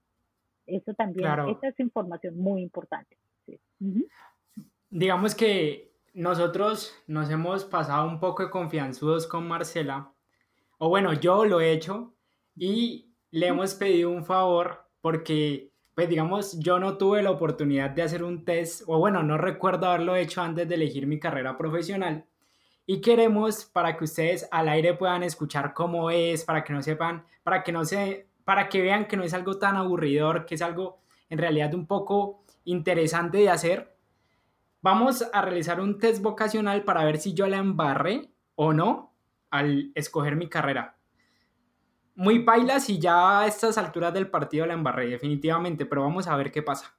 Eso 0.68 0.94
también, 0.94 1.28
esa 1.50 1.70
es 1.70 1.80
información 1.80 2.38
muy 2.38 2.62
importante. 2.62 3.18
Digamos 4.92 5.34
que 5.34 5.95
nosotros 6.16 6.96
nos 7.08 7.30
hemos 7.30 7.66
pasado 7.66 8.08
un 8.08 8.22
poco 8.22 8.44
de 8.44 8.50
confianzudos 8.50 9.28
con 9.28 9.48
Marcela, 9.48 10.14
o 10.78 10.88
bueno, 10.88 11.12
yo 11.14 11.44
lo 11.44 11.60
he 11.60 11.74
hecho, 11.74 12.14
y 12.56 13.12
le 13.32 13.48
hemos 13.48 13.76
pedido 13.76 14.10
un 14.10 14.24
favor 14.24 14.86
porque, 15.02 15.72
pues 15.94 16.08
digamos, 16.08 16.58
yo 16.58 16.80
no 16.80 16.98
tuve 16.98 17.22
la 17.22 17.32
oportunidad 17.32 17.90
de 17.90 18.02
hacer 18.02 18.24
un 18.24 18.46
test, 18.46 18.84
o 18.88 18.98
bueno, 18.98 19.24
no 19.24 19.38
recuerdo 19.38 19.88
haberlo 19.88 20.16
hecho 20.16 20.42
antes 20.42 20.70
de 20.70 20.76
elegir 20.76 21.06
mi 21.06 21.20
carrera 21.20 21.58
profesional. 21.58 22.26
Y 22.86 23.02
queremos 23.02 23.66
para 23.66 23.98
que 23.98 24.06
ustedes 24.06 24.48
al 24.52 24.70
aire 24.70 24.94
puedan 24.94 25.24
escuchar 25.24 25.74
cómo 25.74 26.12
es, 26.12 26.46
para 26.46 26.64
que 26.64 26.72
no 26.72 26.82
sepan, 26.82 27.26
para 27.44 27.62
que 27.62 27.74
no 27.74 27.84
se, 27.84 28.28
para 28.46 28.70
que 28.70 28.82
vean 28.82 29.06
que 29.06 29.18
no 29.18 29.24
es 29.24 29.34
algo 29.34 29.58
tan 29.58 29.76
aburridor, 29.76 30.46
que 30.46 30.56
es 30.56 30.62
algo 30.62 31.00
en 31.30 31.40
realidad 31.40 31.74
un 31.74 31.88
poco 31.88 32.44
interesante 32.64 33.40
de 33.40 33.50
hacer. 33.50 33.95
Vamos 34.86 35.28
a 35.34 35.42
realizar 35.42 35.80
un 35.80 35.98
test 35.98 36.22
vocacional 36.22 36.84
para 36.84 37.04
ver 37.04 37.18
si 37.18 37.34
yo 37.34 37.48
la 37.48 37.58
embarré 37.58 38.30
o 38.54 38.72
no 38.72 39.16
al 39.50 39.92
escoger 39.96 40.36
mi 40.36 40.48
carrera 40.48 40.96
muy 42.16 42.44
pailas 42.44 42.90
y 42.90 43.00
ya 43.00 43.42
a 43.42 43.48
estas 43.48 43.78
alturas 43.78 44.14
del 44.14 44.30
partido 44.30 44.66
la 44.66 44.74
embarré 44.74 45.08
definitivamente, 45.08 45.86
pero 45.86 46.04
vamos 46.04 46.28
a 46.28 46.36
ver 46.38 46.52
qué 46.52 46.64
pasa. 46.64 46.96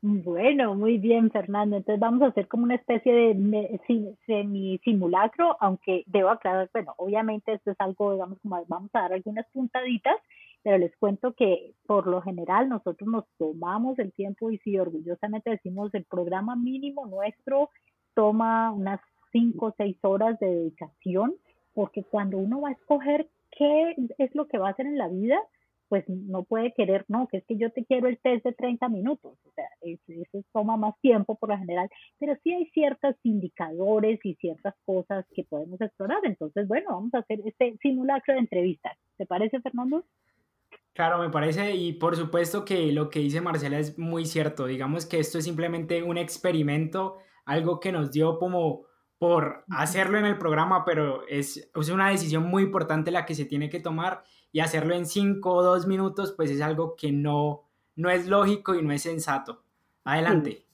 Bueno, 0.00 0.74
muy 0.74 0.98
bien, 0.98 1.30
Fernando. 1.30 1.76
Entonces 1.76 2.00
vamos 2.00 2.22
a 2.22 2.26
hacer 2.26 2.46
como 2.46 2.64
una 2.64 2.76
especie 2.76 3.12
de 3.12 4.16
semi 4.26 4.78
simulacro, 4.84 5.56
aunque 5.60 6.04
debo 6.06 6.30
aclarar, 6.30 6.70
bueno, 6.72 6.94
obviamente 6.98 7.52
esto 7.52 7.72
es 7.72 7.80
algo, 7.80 8.12
digamos, 8.12 8.38
como 8.40 8.64
vamos 8.66 8.90
a 8.94 9.02
dar 9.02 9.12
algunas 9.12 9.46
puntaditas, 9.52 10.16
pero 10.68 10.76
les 10.76 10.94
cuento 10.98 11.32
que 11.32 11.72
por 11.86 12.06
lo 12.06 12.20
general 12.20 12.68
nosotros 12.68 13.08
nos 13.08 13.24
tomamos 13.38 13.98
el 13.98 14.12
tiempo 14.12 14.50
y 14.50 14.58
si 14.58 14.78
orgullosamente 14.78 15.48
decimos 15.48 15.94
el 15.94 16.04
programa 16.04 16.56
mínimo 16.56 17.06
nuestro 17.06 17.70
toma 18.12 18.70
unas 18.70 19.00
cinco 19.32 19.68
o 19.68 19.74
seis 19.78 19.96
horas 20.02 20.38
de 20.40 20.46
dedicación, 20.46 21.36
porque 21.72 22.04
cuando 22.04 22.36
uno 22.36 22.60
va 22.60 22.68
a 22.68 22.72
escoger 22.72 23.30
qué 23.50 23.94
es 24.18 24.34
lo 24.34 24.46
que 24.46 24.58
va 24.58 24.68
a 24.68 24.72
hacer 24.72 24.84
en 24.84 24.98
la 24.98 25.08
vida, 25.08 25.38
pues 25.88 26.04
no 26.06 26.42
puede 26.42 26.74
querer, 26.74 27.06
no, 27.08 27.28
que 27.28 27.38
es 27.38 27.46
que 27.46 27.56
yo 27.56 27.70
te 27.72 27.86
quiero 27.86 28.06
el 28.06 28.18
test 28.18 28.44
de 28.44 28.52
30 28.52 28.90
minutos, 28.90 29.38
o 29.46 29.50
sea, 29.52 29.70
eso, 29.80 30.44
toma 30.52 30.76
más 30.76 31.00
tiempo 31.00 31.36
por 31.36 31.48
lo 31.48 31.56
general, 31.56 31.88
pero 32.18 32.36
sí 32.44 32.52
hay 32.52 32.66
ciertos 32.74 33.16
indicadores 33.22 34.20
y 34.22 34.34
ciertas 34.34 34.74
cosas 34.84 35.24
que 35.34 35.44
podemos 35.44 35.80
explorar. 35.80 36.20
Entonces, 36.24 36.68
bueno, 36.68 36.90
vamos 36.90 37.14
a 37.14 37.20
hacer 37.20 37.40
este 37.46 37.78
simulacro 37.80 38.34
de 38.34 38.40
entrevistas. 38.40 38.98
¿Te 39.16 39.24
parece, 39.24 39.62
Fernando? 39.62 40.04
Claro, 40.98 41.20
me 41.20 41.30
parece, 41.30 41.76
y 41.76 41.92
por 41.92 42.16
supuesto 42.16 42.64
que 42.64 42.90
lo 42.90 43.08
que 43.08 43.20
dice 43.20 43.40
Marcela 43.40 43.78
es 43.78 44.00
muy 44.00 44.26
cierto. 44.26 44.66
Digamos 44.66 45.06
que 45.06 45.20
esto 45.20 45.38
es 45.38 45.44
simplemente 45.44 46.02
un 46.02 46.18
experimento, 46.18 47.18
algo 47.44 47.78
que 47.78 47.92
nos 47.92 48.10
dio 48.10 48.36
como 48.40 48.82
por 49.16 49.64
hacerlo 49.70 50.18
en 50.18 50.24
el 50.24 50.38
programa, 50.38 50.84
pero 50.84 51.24
es, 51.28 51.70
es 51.72 51.88
una 51.90 52.08
decisión 52.08 52.48
muy 52.48 52.64
importante 52.64 53.12
la 53.12 53.26
que 53.26 53.36
se 53.36 53.44
tiene 53.44 53.68
que 53.68 53.78
tomar 53.78 54.24
y 54.50 54.58
hacerlo 54.58 54.92
en 54.96 55.06
cinco 55.06 55.52
o 55.52 55.62
dos 55.62 55.86
minutos, 55.86 56.34
pues 56.36 56.50
es 56.50 56.60
algo 56.60 56.96
que 56.96 57.12
no, 57.12 57.62
no 57.94 58.10
es 58.10 58.26
lógico 58.26 58.74
y 58.74 58.82
no 58.82 58.92
es 58.92 59.02
sensato. 59.02 59.62
Adelante. 60.02 60.64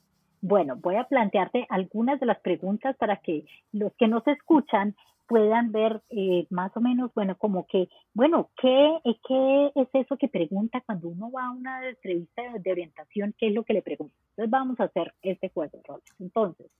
Bueno, 0.40 0.76
voy 0.76 0.96
a 0.96 1.04
plantearte 1.04 1.66
algunas 1.68 2.18
de 2.18 2.24
las 2.24 2.38
preguntas 2.38 2.96
para 2.96 3.18
que 3.18 3.44
los 3.72 3.92
que 3.98 4.08
nos 4.08 4.26
escuchan 4.26 4.96
puedan 5.26 5.72
ver 5.72 6.02
eh, 6.10 6.46
más 6.50 6.76
o 6.76 6.80
menos, 6.80 7.12
bueno, 7.14 7.36
como 7.38 7.66
que, 7.66 7.88
bueno, 8.12 8.50
¿qué, 8.60 8.98
¿qué 9.26 9.72
es 9.74 9.88
eso 9.92 10.16
que 10.16 10.28
pregunta 10.28 10.82
cuando 10.84 11.08
uno 11.08 11.30
va 11.30 11.46
a 11.46 11.50
una 11.50 11.88
entrevista 11.88 12.42
de 12.58 12.72
orientación? 12.72 13.34
¿Qué 13.38 13.48
es 13.48 13.54
lo 13.54 13.64
que 13.64 13.74
le 13.74 13.82
pregunta? 13.82 14.14
Entonces 14.30 14.50
vamos 14.50 14.80
a 14.80 14.84
hacer 14.84 15.14
este 15.22 15.48
juego 15.48 15.70
de 15.72 15.82
roles. 15.86 16.04
Entonces, 16.18 16.70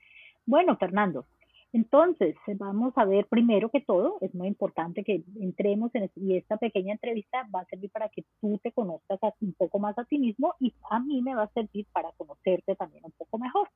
bueno, 0.46 0.76
Fernando, 0.76 1.26
entonces, 1.74 2.36
vamos 2.46 2.92
a 2.96 3.04
ver 3.04 3.26
primero 3.26 3.68
que 3.68 3.80
todo, 3.80 4.18
es 4.20 4.32
muy 4.32 4.46
importante 4.46 5.02
que 5.02 5.24
entremos 5.40 5.92
en 5.96 6.08
y 6.14 6.36
esta 6.36 6.56
pequeña 6.56 6.92
entrevista 6.92 7.48
va 7.52 7.62
a 7.62 7.64
servir 7.64 7.90
para 7.90 8.08
que 8.10 8.24
tú 8.40 8.60
te 8.62 8.70
conozcas 8.70 9.18
un 9.40 9.54
poco 9.54 9.80
más 9.80 9.98
a 9.98 10.04
ti 10.04 10.20
mismo 10.20 10.54
y 10.60 10.72
a 10.88 11.00
mí 11.00 11.20
me 11.20 11.34
va 11.34 11.42
a 11.42 11.52
servir 11.52 11.84
para 11.92 12.12
conocerte 12.12 12.76
también 12.76 13.04
un 13.04 13.10
poco 13.10 13.38
mejor. 13.38 13.68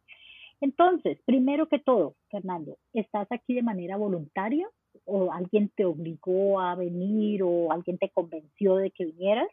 Entonces, 0.61 1.19
primero 1.25 1.69
que 1.69 1.79
todo, 1.79 2.15
Fernando, 2.31 2.77
¿estás 2.93 3.31
aquí 3.31 3.55
de 3.55 3.63
manera 3.63 3.97
voluntaria 3.97 4.69
o 5.05 5.33
alguien 5.33 5.71
te 5.77 5.85
obligó 5.85 6.61
a 6.61 6.75
venir 6.75 7.43
o 7.43 7.71
alguien 7.73 7.99
te 7.99 8.11
convenció 8.11 8.77
de 8.77 8.91
que 8.91 9.07
vinieras? 9.07 9.49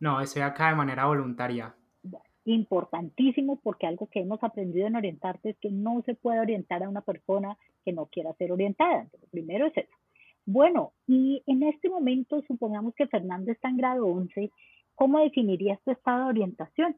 No, 0.00 0.20
estoy 0.20 0.42
acá 0.42 0.70
de 0.70 0.76
manera 0.76 1.06
voluntaria 1.06 1.74
importantísimo 2.44 3.60
porque 3.62 3.86
algo 3.86 4.08
que 4.08 4.20
hemos 4.20 4.42
aprendido 4.42 4.86
en 4.86 4.96
orientarte 4.96 5.50
es 5.50 5.58
que 5.58 5.70
no 5.70 6.02
se 6.02 6.14
puede 6.14 6.40
orientar 6.40 6.82
a 6.82 6.88
una 6.88 7.02
persona 7.02 7.56
que 7.84 7.92
no 7.92 8.06
quiera 8.06 8.32
ser 8.34 8.52
orientada. 8.52 9.02
Entonces, 9.02 9.28
primero 9.30 9.66
es 9.66 9.76
eso. 9.76 9.96
Bueno, 10.46 10.92
y 11.06 11.42
en 11.46 11.62
este 11.62 11.88
momento 11.88 12.42
supongamos 12.48 12.94
que 12.94 13.06
Fernando 13.06 13.52
está 13.52 13.68
en 13.68 13.76
grado 13.76 14.06
11, 14.06 14.50
¿cómo 14.94 15.20
definirías 15.20 15.80
tu 15.82 15.90
estado 15.90 16.24
de 16.24 16.30
orientación? 16.30 16.96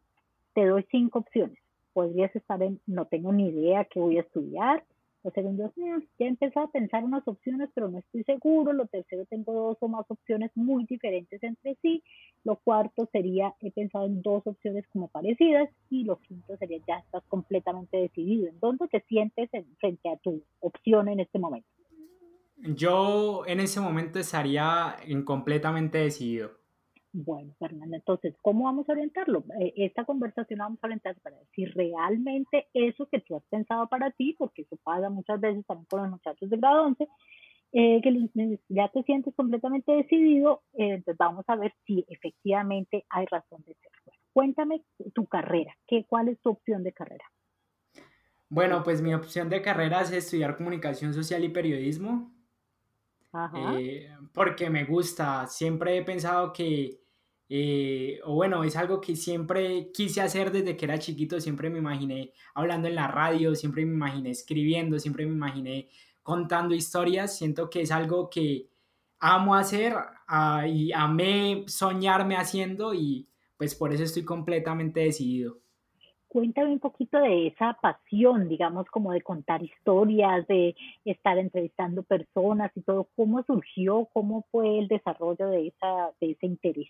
Te 0.54 0.66
doy 0.66 0.86
cinco 0.90 1.20
opciones. 1.20 1.58
Podrías 1.92 2.34
estar 2.34 2.62
en 2.62 2.80
no 2.86 3.06
tengo 3.06 3.32
ni 3.32 3.48
idea 3.48 3.84
qué 3.84 4.00
voy 4.00 4.18
a 4.18 4.22
estudiar, 4.22 4.84
lo 5.24 5.30
segundo, 5.30 5.72
ya 5.76 6.26
he 6.26 6.28
empezado 6.28 6.66
a 6.66 6.72
pensar 6.72 7.04
unas 7.04 7.26
opciones, 7.28 7.70
pero 7.74 7.88
no 7.88 7.98
estoy 7.98 8.24
seguro. 8.24 8.72
Lo 8.72 8.86
tercero, 8.86 9.24
tengo 9.26 9.52
dos 9.52 9.76
o 9.80 9.88
más 9.88 10.04
opciones 10.08 10.50
muy 10.56 10.84
diferentes 10.84 11.40
entre 11.44 11.76
sí. 11.80 12.02
Lo 12.42 12.56
cuarto 12.56 13.08
sería, 13.12 13.54
he 13.60 13.70
pensado 13.70 14.06
en 14.06 14.20
dos 14.20 14.44
opciones 14.46 14.84
como 14.88 15.08
parecidas. 15.08 15.70
Y 15.90 16.04
lo 16.04 16.18
quinto 16.18 16.56
sería, 16.56 16.78
ya 16.88 16.96
estás 16.96 17.22
completamente 17.28 17.98
decidido. 17.98 18.48
¿En 18.48 18.58
dónde 18.58 18.88
te 18.88 19.00
sientes 19.02 19.48
frente 19.78 20.08
a 20.08 20.16
tu 20.16 20.42
opción 20.58 21.08
en 21.08 21.20
este 21.20 21.38
momento? 21.38 21.68
Yo 22.56 23.44
en 23.46 23.60
ese 23.60 23.80
momento 23.80 24.18
estaría 24.18 24.96
completamente 25.24 25.98
decidido. 25.98 26.61
Bueno, 27.14 27.54
Fernanda, 27.58 27.98
entonces, 27.98 28.34
¿cómo 28.40 28.64
vamos 28.64 28.88
a 28.88 28.92
orientarlo? 28.92 29.44
Eh, 29.60 29.74
esta 29.76 30.06
conversación 30.06 30.58
la 30.58 30.64
vamos 30.64 30.78
a 30.82 30.86
orientar 30.86 31.14
para 31.20 31.36
decir 31.36 31.70
realmente 31.74 32.68
eso 32.72 33.06
que 33.06 33.20
tú 33.20 33.36
has 33.36 33.44
pensado 33.50 33.86
para 33.88 34.10
ti, 34.12 34.34
porque 34.38 34.62
eso 34.62 34.78
pasa 34.82 35.10
muchas 35.10 35.38
veces 35.38 35.66
también 35.66 35.86
con 35.90 36.02
los 36.02 36.10
muchachos 36.12 36.48
de 36.48 36.56
grado 36.56 36.84
11, 36.84 37.06
eh, 37.72 38.00
que 38.02 38.58
ya 38.70 38.88
te 38.88 39.02
sientes 39.02 39.34
completamente 39.34 39.92
decidido, 39.92 40.62
eh, 40.72 40.94
entonces 40.94 41.18
vamos 41.18 41.44
a 41.48 41.56
ver 41.56 41.74
si 41.86 42.02
efectivamente 42.08 43.04
hay 43.10 43.26
razón 43.26 43.62
de 43.66 43.74
ser. 43.74 43.92
cuéntame 44.32 44.82
tu 45.14 45.26
carrera, 45.26 45.76
¿qué, 45.86 46.06
¿cuál 46.08 46.28
es 46.28 46.40
tu 46.40 46.50
opción 46.50 46.82
de 46.82 46.92
carrera? 46.94 47.24
Bueno, 48.48 48.82
pues 48.82 49.02
mi 49.02 49.12
opción 49.12 49.50
de 49.50 49.60
carrera 49.60 50.00
es 50.00 50.12
estudiar 50.12 50.56
comunicación 50.56 51.12
social 51.12 51.44
y 51.44 51.50
periodismo. 51.50 52.32
porque 54.32 54.70
me 54.70 54.84
gusta, 54.84 55.46
siempre 55.46 55.96
he 55.98 56.02
pensado 56.02 56.52
que 56.52 57.01
eh, 57.54 58.18
o 58.24 58.34
bueno, 58.34 58.64
es 58.64 58.76
algo 58.76 58.98
que 58.98 59.14
siempre 59.14 59.90
quise 59.92 60.22
hacer 60.22 60.50
desde 60.52 60.74
que 60.74 60.86
era 60.86 60.98
chiquito, 60.98 61.38
siempre 61.38 61.68
me 61.68 61.80
imaginé 61.80 62.32
hablando 62.54 62.88
en 62.88 62.94
la 62.94 63.08
radio, 63.08 63.54
siempre 63.54 63.84
me 63.84 63.92
imaginé 63.92 64.30
escribiendo, 64.30 64.98
siempre 64.98 65.26
me 65.26 65.32
imaginé 65.32 65.90
contando 66.22 66.74
historias, 66.74 67.36
siento 67.36 67.68
que 67.68 67.82
es 67.82 67.90
algo 67.90 68.30
que 68.30 68.70
amo 69.20 69.54
hacer 69.54 69.92
ah, 70.28 70.66
y 70.66 70.92
amé 70.94 71.64
soñarme 71.66 72.36
haciendo 72.36 72.94
y 72.94 73.28
pues 73.58 73.74
por 73.74 73.92
eso 73.92 74.04
estoy 74.04 74.24
completamente 74.24 75.00
decidido. 75.00 75.58
Cuéntame 76.28 76.72
un 76.72 76.80
poquito 76.80 77.18
de 77.18 77.48
esa 77.48 77.76
pasión, 77.82 78.48
digamos, 78.48 78.86
como 78.86 79.12
de 79.12 79.20
contar 79.20 79.62
historias, 79.62 80.46
de 80.46 80.74
estar 81.04 81.36
entrevistando 81.36 82.02
personas 82.02 82.72
y 82.74 82.80
todo. 82.80 83.08
¿Cómo 83.14 83.42
surgió? 83.42 84.08
¿Cómo 84.14 84.46
fue 84.50 84.78
el 84.78 84.88
desarrollo 84.88 85.48
de, 85.48 85.66
esa, 85.66 86.12
de 86.18 86.30
ese 86.30 86.46
interés? 86.46 86.88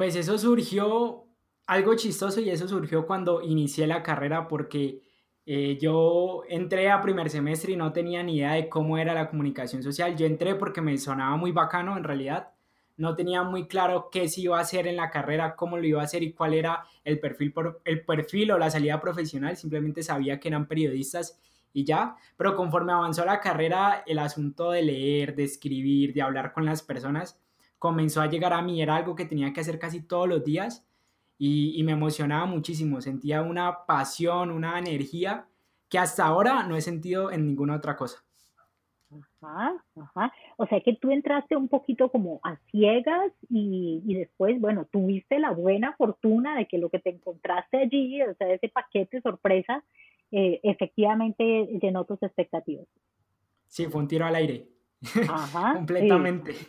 Pues 0.00 0.16
eso 0.16 0.38
surgió 0.38 1.26
algo 1.66 1.94
chistoso 1.94 2.40
y 2.40 2.48
eso 2.48 2.66
surgió 2.66 3.06
cuando 3.06 3.42
inicié 3.42 3.86
la 3.86 4.02
carrera 4.02 4.48
porque 4.48 5.02
eh, 5.44 5.76
yo 5.78 6.42
entré 6.48 6.90
a 6.90 7.02
primer 7.02 7.28
semestre 7.28 7.72
y 7.72 7.76
no 7.76 7.92
tenía 7.92 8.22
ni 8.22 8.38
idea 8.38 8.52
de 8.52 8.70
cómo 8.70 8.96
era 8.96 9.12
la 9.12 9.28
comunicación 9.28 9.82
social. 9.82 10.16
Yo 10.16 10.24
entré 10.24 10.54
porque 10.54 10.80
me 10.80 10.96
sonaba 10.96 11.36
muy 11.36 11.52
bacano 11.52 11.98
en 11.98 12.04
realidad. 12.04 12.48
No 12.96 13.14
tenía 13.14 13.42
muy 13.42 13.68
claro 13.68 14.08
qué 14.10 14.26
se 14.30 14.40
iba 14.40 14.56
a 14.56 14.62
hacer 14.62 14.86
en 14.86 14.96
la 14.96 15.10
carrera, 15.10 15.54
cómo 15.54 15.76
lo 15.76 15.86
iba 15.86 16.00
a 16.00 16.04
hacer 16.04 16.22
y 16.22 16.32
cuál 16.32 16.54
era 16.54 16.82
el 17.04 17.20
perfil, 17.20 17.52
el 17.84 18.02
perfil 18.06 18.52
o 18.52 18.58
la 18.58 18.70
salida 18.70 19.02
profesional. 19.02 19.54
Simplemente 19.58 20.02
sabía 20.02 20.40
que 20.40 20.48
eran 20.48 20.66
periodistas 20.66 21.38
y 21.74 21.84
ya. 21.84 22.16
Pero 22.38 22.56
conforme 22.56 22.94
avanzó 22.94 23.26
la 23.26 23.40
carrera, 23.40 24.02
el 24.06 24.18
asunto 24.18 24.70
de 24.70 24.80
leer, 24.80 25.34
de 25.34 25.44
escribir, 25.44 26.14
de 26.14 26.22
hablar 26.22 26.54
con 26.54 26.64
las 26.64 26.80
personas, 26.80 27.38
comenzó 27.80 28.20
a 28.20 28.26
llegar 28.26 28.52
a 28.52 28.60
mí, 28.60 28.80
era 28.82 28.94
algo 28.94 29.16
que 29.16 29.24
tenía 29.24 29.52
que 29.54 29.60
hacer 29.60 29.78
casi 29.78 30.02
todos 30.02 30.28
los 30.28 30.44
días 30.44 30.86
y, 31.38 31.82
me 31.82 31.92
emocionaba 31.92 32.44
muchísimo, 32.44 33.00
sentía 33.00 33.40
una 33.40 33.86
pasión, 33.86 34.50
una 34.50 34.78
energía 34.78 35.46
que 35.88 35.98
hasta 35.98 36.26
ahora 36.26 36.62
no 36.64 36.76
he 36.76 36.82
sentido 36.82 37.32
en 37.32 37.46
ninguna 37.46 37.76
otra 37.76 37.96
cosa. 37.96 38.22
Ajá, 39.40 39.82
ajá. 39.96 40.32
O 40.58 40.66
sea 40.66 40.82
que 40.82 40.92
tú 40.92 41.10
entraste 41.10 41.56
un 41.56 41.68
poquito 41.68 42.10
como 42.10 42.40
a 42.42 42.56
ciegas 42.70 43.32
y, 43.48 44.02
después, 44.04 44.60
bueno, 44.60 44.84
tuviste 44.84 45.38
la 45.38 45.50
buena 45.50 45.94
fortuna 45.96 46.54
de 46.58 46.68
que 46.68 46.76
lo 46.76 46.90
que 46.90 46.98
te 46.98 47.08
encontraste 47.08 47.78
allí, 47.78 48.20
o 48.22 48.34
sea, 48.34 48.52
ese 48.52 48.68
paquete 48.68 49.22
sorpresa, 49.22 49.82
eh, 50.32 50.60
efectivamente 50.62 51.66
llenó 51.80 52.04
tus 52.04 52.22
expectativas. 52.22 52.86
Sí, 53.66 53.86
fue 53.86 54.02
un 54.02 54.08
tiro 54.08 54.26
al 54.26 54.34
aire. 54.34 54.68
Ajá. 55.26 55.72
Completamente. 55.76 56.52
Sí, 56.52 56.66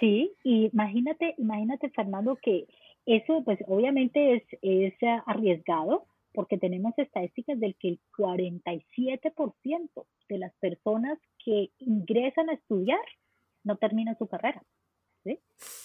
y 0.00 0.70
imagínate, 0.72 1.34
imagínate, 1.38 1.90
Fernando, 1.90 2.36
que 2.36 2.66
eso, 3.06 3.42
pues 3.44 3.58
obviamente 3.66 4.34
es, 4.34 4.42
es 4.62 4.94
arriesgado, 5.26 6.06
porque 6.32 6.58
tenemos 6.58 6.94
estadísticas 6.96 7.58
del 7.60 7.74
que 7.76 7.88
el 7.88 8.00
47% 8.16 10.06
de 10.28 10.38
las 10.38 10.52
personas 10.54 11.18
que 11.44 11.70
ingresan 11.78 12.48
a 12.48 12.54
estudiar 12.54 13.00
no 13.64 13.76
terminan 13.76 14.16
su 14.18 14.26
carrera. 14.28 14.62
¿sí? 15.24 15.38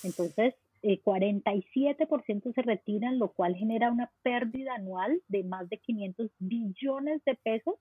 Entonces, 0.04 0.56
el 0.82 1.01
47% 1.04 2.54
se 2.54 2.62
retiran, 2.62 3.20
lo 3.20 3.34
cual 3.34 3.56
genera 3.56 3.92
una 3.92 4.12
pérdida 4.22 4.75
anual 4.75 5.22
de 5.27 5.44
más 5.44 5.68
de 5.70 5.80
500 5.80 6.32
billones 6.39 7.24
de 7.25 7.36
pesos 7.36 7.75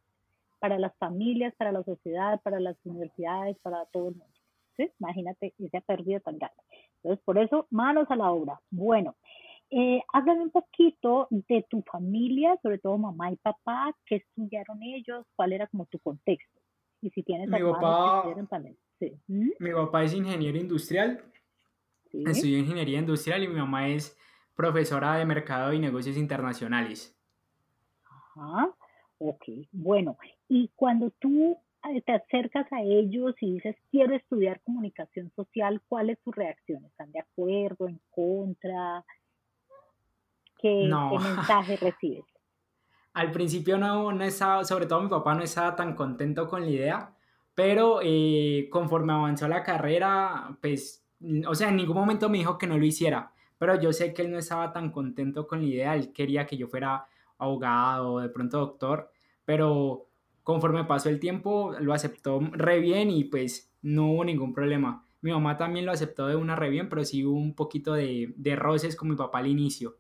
para 0.59 0.79
las 0.79 0.97
familias, 0.97 1.55
para 1.57 1.73
la 1.73 1.85
sociedad, 1.85 2.41
para 2.43 2.59
las 2.59 2.77
universidades, 2.85 3.57
para 3.59 3.85
todo 3.87 4.09
el 4.09 4.17
mundo. 4.17 4.36
Imagínate 4.99 5.55
esa 5.59 5.81
pérdida 5.81 6.21
tan 6.21 6.39
grande. 6.39 6.63
Entonces, 7.03 7.25
por 7.25 7.39
eso, 7.39 7.67
manos 7.71 8.07
a 8.11 8.17
la 8.17 8.31
obra. 8.31 8.61
Bueno, 8.71 9.17
eh, 9.71 10.03
háblame 10.13 10.43
un 10.43 10.51
poquito 10.51 11.27
de 11.31 11.67
tu 11.69 11.83
familia, 11.83 12.57
sobre 12.63 12.79
todo 12.79 12.99
mamá 12.99 13.33
y 13.33 13.37
papá, 13.37 13.93
qué 14.07 14.17
estudiaron 14.17 14.83
ellos, 14.83 15.27
cuál 15.35 15.53
era 15.53 15.67
como 15.67 15.87
tu 15.87 15.99
contexto. 15.99 16.61
Y 17.01 17.11
si 17.11 17.23
tienes 17.23 17.49
mi 17.49 17.61
papá, 17.61 18.25
sí. 18.99 19.13
¿Mm? 19.27 19.51
Mi 19.59 19.73
papá 19.73 20.05
es 20.05 20.15
ingeniero 20.15 20.59
industrial, 20.59 21.23
¿Sí? 22.11 22.25
estudió 22.27 22.59
ingeniería 22.59 22.99
industrial 22.99 23.43
y 23.43 23.49
mi 23.49 23.57
mamá 23.57 23.89
es 23.89 24.17
profesora 24.55 25.17
de 25.17 25.27
mercado 25.27 25.73
y 25.73 25.79
negocios 25.79 26.17
internacionales. 26.17 27.17
Ajá, 28.05 28.75
ok. 29.19 29.45
Bueno, 29.73 30.17
y 30.49 30.71
cuando 30.77 31.11
tú 31.19 31.59
te 32.05 32.13
acercas 32.13 32.71
a 32.73 32.83
ellos 32.83 33.35
y 33.41 33.55
dices, 33.55 33.77
quiero 33.91 34.15
estudiar 34.15 34.61
comunicación 34.63 35.31
social, 35.35 35.81
¿cuál 35.89 36.11
es 36.11 36.19
tu 36.21 36.33
reacción? 36.33 36.85
¿Están 36.85 37.13
de 37.13 37.21
acuerdo, 37.21 37.89
en 37.89 38.01
contra? 38.11 39.05
¿Qué, 40.59 40.89
mensaje 40.89 41.77
recibes? 41.77 42.25
Al 43.15 43.31
principio 43.31 43.79
no, 43.79 44.13
no 44.13 44.25
estaba, 44.25 44.65
sobre 44.65 44.87
todo 44.87 45.01
mi 45.01 45.09
papá 45.09 45.35
no 45.35 45.43
estaba 45.43 45.75
tan 45.75 45.95
contento 45.95 46.47
con 46.47 46.63
la 46.63 46.71
idea, 46.71 47.17
pero 47.55 48.01
eh, 48.03 48.69
conforme 48.71 49.15
avanzó 49.15 49.49
la 49.49 49.63
carrera, 49.63 50.55
pues, 50.61 51.03
o 51.49 51.55
sea, 51.55 51.71
en 51.71 51.77
ningún 51.77 51.97
momento 51.97 52.29
me 52.29 52.39
dijo 52.39 52.59
que 52.59 52.67
no 52.67 52.77
lo 52.77 52.85
hiciera, 52.85 53.33
pero 53.57 53.81
yo 53.81 53.93
sé 53.95 54.13
que 54.13 54.21
él 54.21 54.31
no 54.31 54.37
estaba 54.37 54.71
tan 54.71 54.91
contento 54.91 55.47
con 55.47 55.61
la 55.61 55.67
idea, 55.67 55.95
él 55.95 56.13
quería 56.13 56.47
que 56.47 56.59
yo 56.59 56.69
fuera 56.69 57.07
abogado 57.39 58.19
de 58.21 58.29
pronto 58.29 58.59
doctor, 58.59 59.11
pero 59.47 60.06
conforme 60.47 60.85
pasó 60.85 61.09
el 61.09 61.19
tiempo 61.19 61.73
lo 61.81 61.93
aceptó 61.93 62.39
re 62.53 62.79
bien 62.79 63.11
y 63.11 63.25
pues 63.25 63.77
no 63.83 64.13
hubo 64.13 64.25
ningún 64.25 64.55
problema. 64.55 65.05
Mi 65.21 65.33
mamá 65.33 65.59
también 65.59 65.85
lo 65.85 65.91
aceptó 65.91 66.29
de 66.29 66.37
una 66.37 66.55
re 66.55 66.71
bien, 66.71 66.89
pero 66.89 67.05
sí 67.05 67.25
hubo 67.25 67.37
un 67.37 67.57
poquito 67.57 67.95
de, 67.95 68.33
de 68.37 68.55
roces 68.55 68.95
con 68.95 69.09
mi 69.09 69.17
papá 69.17 69.39
al 69.41 69.49
inicio. 69.49 69.97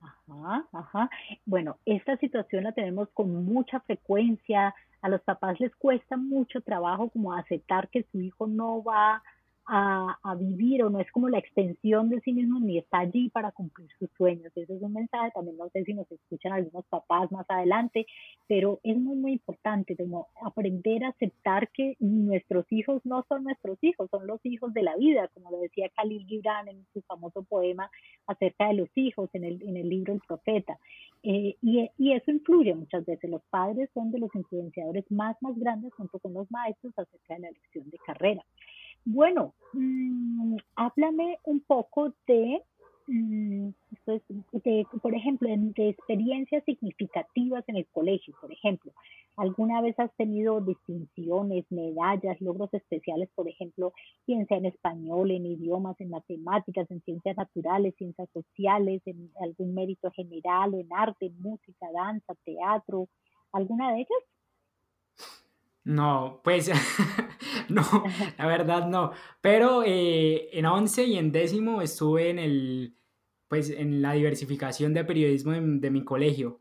Ajá, 0.00 0.64
ajá. 0.70 1.10
Bueno, 1.44 1.78
esta 1.86 2.16
situación 2.18 2.62
la 2.62 2.70
tenemos 2.70 3.08
con 3.14 3.44
mucha 3.44 3.80
frecuencia. 3.80 4.76
A 5.02 5.08
los 5.08 5.20
papás 5.22 5.58
les 5.58 5.74
cuesta 5.74 6.16
mucho 6.16 6.60
trabajo 6.60 7.08
como 7.08 7.34
aceptar 7.34 7.88
que 7.88 8.06
su 8.12 8.20
hijo 8.20 8.46
no 8.46 8.80
va 8.84 9.24
a, 9.66 10.18
a, 10.22 10.34
vivir 10.34 10.84
o 10.84 10.90
no 10.90 11.00
es 11.00 11.10
como 11.10 11.28
la 11.28 11.38
extensión 11.38 12.10
de 12.10 12.20
sí 12.20 12.32
mismo 12.32 12.60
ni 12.60 12.78
está 12.78 12.98
allí 12.98 13.30
para 13.30 13.52
cumplir 13.52 13.88
sus 13.98 14.10
sueños. 14.16 14.52
Ese 14.54 14.74
es 14.74 14.82
un 14.82 14.92
mensaje, 14.92 15.30
también 15.34 15.56
no 15.56 15.68
sé 15.70 15.84
si 15.84 15.94
nos 15.94 16.10
escuchan 16.10 16.52
algunos 16.52 16.84
papás 16.86 17.30
más 17.32 17.46
adelante, 17.48 18.06
pero 18.46 18.80
es 18.82 18.96
muy, 18.96 19.16
muy 19.16 19.32
importante 19.32 19.96
como 19.96 20.28
aprender 20.42 21.04
a 21.04 21.08
aceptar 21.08 21.70
que 21.70 21.96
nuestros 21.98 22.66
hijos 22.70 23.00
no 23.04 23.24
son 23.28 23.44
nuestros 23.44 23.78
hijos, 23.82 24.10
son 24.10 24.26
los 24.26 24.44
hijos 24.44 24.74
de 24.74 24.82
la 24.82 24.96
vida, 24.96 25.28
como 25.34 25.50
lo 25.50 25.58
decía 25.58 25.90
Khalil 25.96 26.26
Gibran 26.26 26.68
en 26.68 26.86
su 26.92 27.00
famoso 27.02 27.42
poema 27.42 27.90
acerca 28.26 28.68
de 28.68 28.74
los 28.74 28.88
hijos 28.96 29.30
en 29.32 29.44
el, 29.44 29.62
en 29.62 29.76
el 29.76 29.88
libro 29.88 30.12
El 30.12 30.20
Profeta. 30.26 30.78
Eh, 31.22 31.56
y, 31.62 31.90
y 31.96 32.12
eso 32.12 32.30
influye 32.30 32.74
muchas 32.74 33.06
veces. 33.06 33.30
Los 33.30 33.42
padres 33.44 33.88
son 33.94 34.10
de 34.10 34.18
los 34.18 34.34
influenciadores 34.34 35.10
más, 35.10 35.36
más 35.40 35.58
grandes 35.58 35.94
junto 35.94 36.18
con 36.18 36.34
los 36.34 36.50
maestros 36.50 36.92
acerca 36.98 37.34
de 37.34 37.40
la 37.40 37.48
elección 37.48 37.88
de 37.88 37.98
carrera. 37.98 38.44
Bueno, 39.04 39.54
mmm, 39.72 40.56
háblame 40.76 41.38
un 41.44 41.60
poco 41.60 42.14
de, 42.26 42.62
mm, 43.06 43.68
pues, 44.04 44.22
de, 44.52 44.86
por 45.02 45.14
ejemplo, 45.14 45.48
de 45.48 45.88
experiencias 45.90 46.64
significativas 46.64 47.64
en 47.68 47.76
el 47.76 47.86
colegio, 47.86 48.34
por 48.40 48.50
ejemplo. 48.50 48.92
¿Alguna 49.36 49.82
vez 49.82 49.98
has 49.98 50.14
tenido 50.16 50.60
distinciones, 50.60 51.64
medallas, 51.70 52.40
logros 52.40 52.72
especiales, 52.72 53.28
por 53.34 53.48
ejemplo, 53.48 53.92
ciencia 54.24 54.56
en 54.56 54.66
español, 54.66 55.32
en 55.32 55.44
idiomas, 55.44 56.00
en 56.00 56.10
matemáticas, 56.10 56.88
en 56.90 57.02
ciencias 57.02 57.36
naturales, 57.36 57.94
ciencias 57.98 58.28
sociales, 58.32 59.02
en 59.06 59.30
algún 59.42 59.74
mérito 59.74 60.10
general, 60.12 60.74
en 60.74 60.88
arte, 60.92 61.30
música, 61.40 61.86
danza, 61.92 62.34
teatro? 62.44 63.08
¿Alguna 63.52 63.92
de 63.92 63.98
ellas? 63.98 64.24
No, 65.84 66.40
pues 66.42 66.70
no, 67.68 67.82
la 68.38 68.46
verdad 68.46 68.86
no. 68.88 69.12
Pero 69.40 69.82
eh, 69.84 70.48
en 70.52 70.66
11 70.66 71.04
y 71.04 71.18
en 71.18 71.32
décimo 71.32 71.82
estuve 71.82 72.30
en 72.30 72.38
el, 72.38 72.94
pues 73.48 73.70
en 73.70 74.02
la 74.02 74.12
diversificación 74.12 74.94
de 74.94 75.04
periodismo 75.04 75.52
de, 75.52 75.90
mi 75.90 76.04
colegio. 76.04 76.60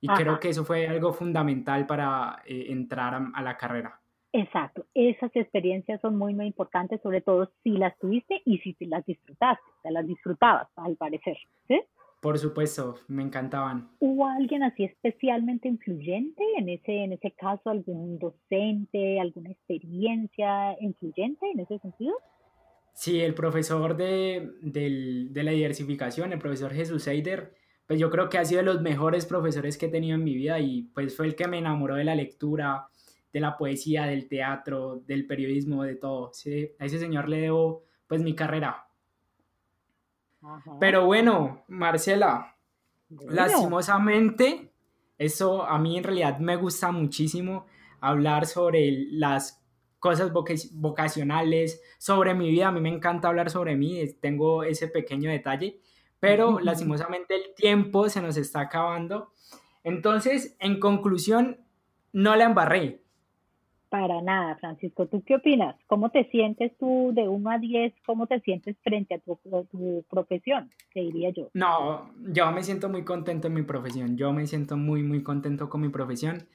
Y 0.00 0.08
creo 0.08 0.38
que 0.38 0.50
eso 0.50 0.64
fue 0.64 0.86
algo 0.86 1.12
fundamental 1.12 1.86
para 1.86 2.42
eh, 2.46 2.66
entrar 2.68 3.20
a, 3.34 3.42
la 3.42 3.56
carrera. 3.56 3.98
Exacto, 4.32 4.84
esas 4.94 5.34
experiencias 5.34 6.00
son 6.02 6.18
muy, 6.18 6.34
muy 6.34 6.46
importantes, 6.46 7.00
sobre 7.00 7.22
todo 7.22 7.50
si 7.62 7.70
las 7.70 7.98
tuviste 7.98 8.42
y 8.44 8.58
si 8.58 8.76
las 8.80 9.04
disfrutaste, 9.06 9.64
te 9.82 9.90
las 9.90 10.06
disfrutabas, 10.06 10.68
al 10.76 10.96
parecer. 10.96 11.38
¿sí? 11.66 11.80
Por 12.20 12.38
supuesto, 12.38 12.96
me 13.08 13.22
encantaban. 13.22 13.90
¿Hubo 14.00 14.26
alguien 14.26 14.62
así 14.62 14.84
especialmente 14.84 15.68
influyente 15.68 16.42
en 16.58 16.68
ese, 16.68 17.04
en 17.04 17.12
ese 17.12 17.30
caso, 17.32 17.70
algún 17.70 18.18
docente, 18.18 19.20
alguna 19.20 19.50
experiencia 19.50 20.76
influyente 20.80 21.46
en 21.52 21.60
ese 21.60 21.78
sentido? 21.78 22.14
Sí, 22.96 23.20
el 23.20 23.34
profesor 23.34 23.94
de, 23.96 24.52
la 25.34 25.50
diversificación, 25.50 26.32
el 26.32 26.38
profesor 26.38 26.72
Jesús 26.72 27.06
Eider, 27.06 27.54
pues 27.86 28.00
yo 28.00 28.10
creo 28.10 28.30
que 28.30 28.38
ha 28.38 28.44
sido 28.46 28.60
de 28.60 28.64
los 28.64 28.80
mejores 28.80 29.26
profesores 29.26 29.76
que 29.76 29.86
he 29.86 29.90
tenido 29.90 30.16
en 30.16 30.24
mi 30.24 30.34
vida 30.34 30.58
y 30.60 30.84
pues 30.94 31.14
fue 31.14 31.26
el 31.26 31.36
que 31.36 31.46
me 31.46 31.58
enamoró 31.58 31.96
de 31.96 32.04
la 32.04 32.14
lectura, 32.14 32.88
de 33.34 33.40
la 33.40 33.58
poesía, 33.58 34.06
del 34.06 34.28
teatro, 34.28 35.02
del 35.06 35.26
periodismo, 35.26 35.82
de 35.82 35.96
todo. 35.96 36.32
Sí, 36.32 36.70
a 36.78 36.86
ese 36.86 36.98
señor 36.98 37.28
le 37.28 37.38
debo 37.38 37.84
pues 38.06 38.22
mi 38.22 38.34
carrera. 38.34 38.85
Pero 40.80 41.06
bueno, 41.06 41.64
Marcela, 41.68 42.56
lastimosamente, 43.08 44.72
eso 45.18 45.64
a 45.64 45.78
mí 45.78 45.96
en 45.96 46.04
realidad 46.04 46.38
me 46.38 46.56
gusta 46.56 46.90
muchísimo 46.92 47.66
hablar 48.00 48.46
sobre 48.46 48.90
las 49.10 49.62
cosas 49.98 50.30
vocacionales, 50.32 51.82
sobre 51.98 52.34
mi 52.34 52.50
vida. 52.50 52.68
A 52.68 52.72
mí 52.72 52.80
me 52.80 52.90
encanta 52.90 53.28
hablar 53.28 53.50
sobre 53.50 53.76
mí, 53.76 54.00
tengo 54.20 54.62
ese 54.62 54.88
pequeño 54.88 55.30
detalle, 55.30 55.80
pero 56.20 56.60
lastimosamente 56.60 57.34
el 57.34 57.54
tiempo 57.54 58.08
se 58.08 58.22
nos 58.22 58.36
está 58.36 58.60
acabando. 58.60 59.32
Entonces, 59.82 60.56
en 60.60 60.80
conclusión, 60.80 61.64
no 62.12 62.36
la 62.36 62.44
embarré. 62.44 63.02
Para 63.98 64.20
nada, 64.20 64.56
Francisco. 64.56 65.06
¿Tú 65.06 65.22
qué 65.24 65.36
opinas? 65.36 65.74
¿Cómo 65.86 66.10
te 66.10 66.28
sientes 66.28 66.70
tú 66.78 67.12
de 67.14 67.26
1 67.28 67.50
a 67.50 67.58
10? 67.58 67.94
¿Cómo 68.04 68.26
te 68.26 68.40
sientes 68.40 68.76
frente 68.84 69.14
a 69.14 69.18
tu, 69.20 69.38
tu, 69.70 70.04
profesión? 70.10 70.70
Te 70.92 71.00
diría 71.00 71.30
yo. 71.30 71.48
No, 71.54 72.10
yo 72.18 72.52
me 72.52 72.62
siento 72.62 72.90
muy 72.90 73.04
contento 73.04 73.46
en 73.46 73.54
mi 73.54 73.62
profesión. 73.62 74.18
Yo 74.18 74.34
me 74.34 74.46
siento 74.46 74.76
muy, 74.76 75.02
muy 75.02 75.22
contento 75.22 75.70
con 75.70 75.80
mi 75.80 75.88
profesión. 75.88 76.46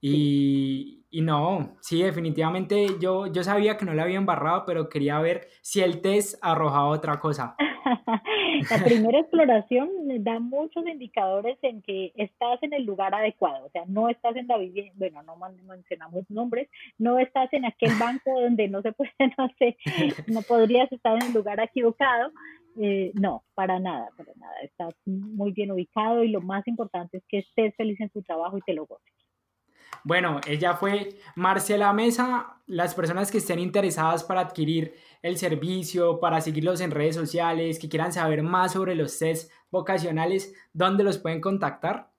Y, 0.00 1.04
y, 1.10 1.22
no, 1.22 1.76
sí, 1.80 2.00
definitivamente 2.00 2.86
yo, 3.00 3.26
yo 3.26 3.42
sabía 3.42 3.76
que 3.76 3.86
no 3.86 3.94
la 3.94 4.04
había 4.04 4.18
embarrado, 4.18 4.62
pero 4.64 4.88
quería 4.88 5.18
ver 5.18 5.48
si 5.62 5.80
el 5.80 6.00
test 6.00 6.38
arrojaba 6.42 6.86
otra 6.86 7.18
cosa. 7.18 7.56
la 8.70 8.84
primera 8.84 9.20
exploración 9.20 9.88
da 10.22 10.38
muchos 10.38 10.86
indicadores 10.86 11.58
en 11.62 11.82
que 11.82 12.12
estás 12.16 12.62
en 12.62 12.72
el 12.72 12.84
lugar 12.84 13.14
adecuado, 13.14 13.66
o 13.66 13.70
sea, 13.70 13.84
no 13.86 14.08
estás 14.08 14.36
en 14.36 14.46
la 14.46 14.58
vivienda, 14.58 14.94
bueno, 14.96 15.22
no 15.22 15.36
mencionamos 15.66 16.24
nombres, 16.30 16.68
no 16.98 17.18
estás 17.18 17.52
en 17.52 17.64
aquel 17.64 17.92
banco 17.98 18.40
donde 18.40 18.68
no 18.68 18.82
se 18.82 18.92
puede, 18.92 19.12
no 19.38 19.48
sé, 19.58 19.76
no 20.26 20.42
podrías 20.42 20.90
estar 20.92 21.16
en 21.16 21.28
el 21.28 21.32
lugar 21.32 21.60
equivocado. 21.60 22.32
Eh, 22.76 23.12
no, 23.14 23.44
para 23.54 23.78
nada, 23.78 24.08
para 24.16 24.32
nada. 24.34 24.54
Estás 24.62 24.94
muy 25.06 25.52
bien 25.52 25.70
ubicado 25.70 26.24
y 26.24 26.28
lo 26.28 26.40
más 26.40 26.66
importante 26.66 27.18
es 27.18 27.24
que 27.28 27.38
estés 27.38 27.72
feliz 27.76 28.00
en 28.00 28.10
tu 28.10 28.20
trabajo 28.22 28.58
y 28.58 28.62
te 28.62 28.74
lo 28.74 28.84
goces. 28.86 29.23
Bueno, 30.02 30.40
ella 30.46 30.74
fue 30.74 31.10
Marcela 31.36 31.92
Mesa. 31.92 32.60
Las 32.66 32.94
personas 32.94 33.30
que 33.30 33.38
estén 33.38 33.58
interesadas 33.58 34.24
para 34.24 34.40
adquirir 34.40 34.94
el 35.22 35.36
servicio, 35.36 36.18
para 36.18 36.40
seguirlos 36.40 36.80
en 36.80 36.90
redes 36.90 37.14
sociales, 37.14 37.78
que 37.78 37.88
quieran 37.88 38.12
saber 38.12 38.42
más 38.42 38.72
sobre 38.72 38.94
los 38.94 39.18
test 39.18 39.52
vocacionales, 39.70 40.54
¿dónde 40.72 41.04
los 41.04 41.18
pueden 41.18 41.40
contactar? 41.40 42.10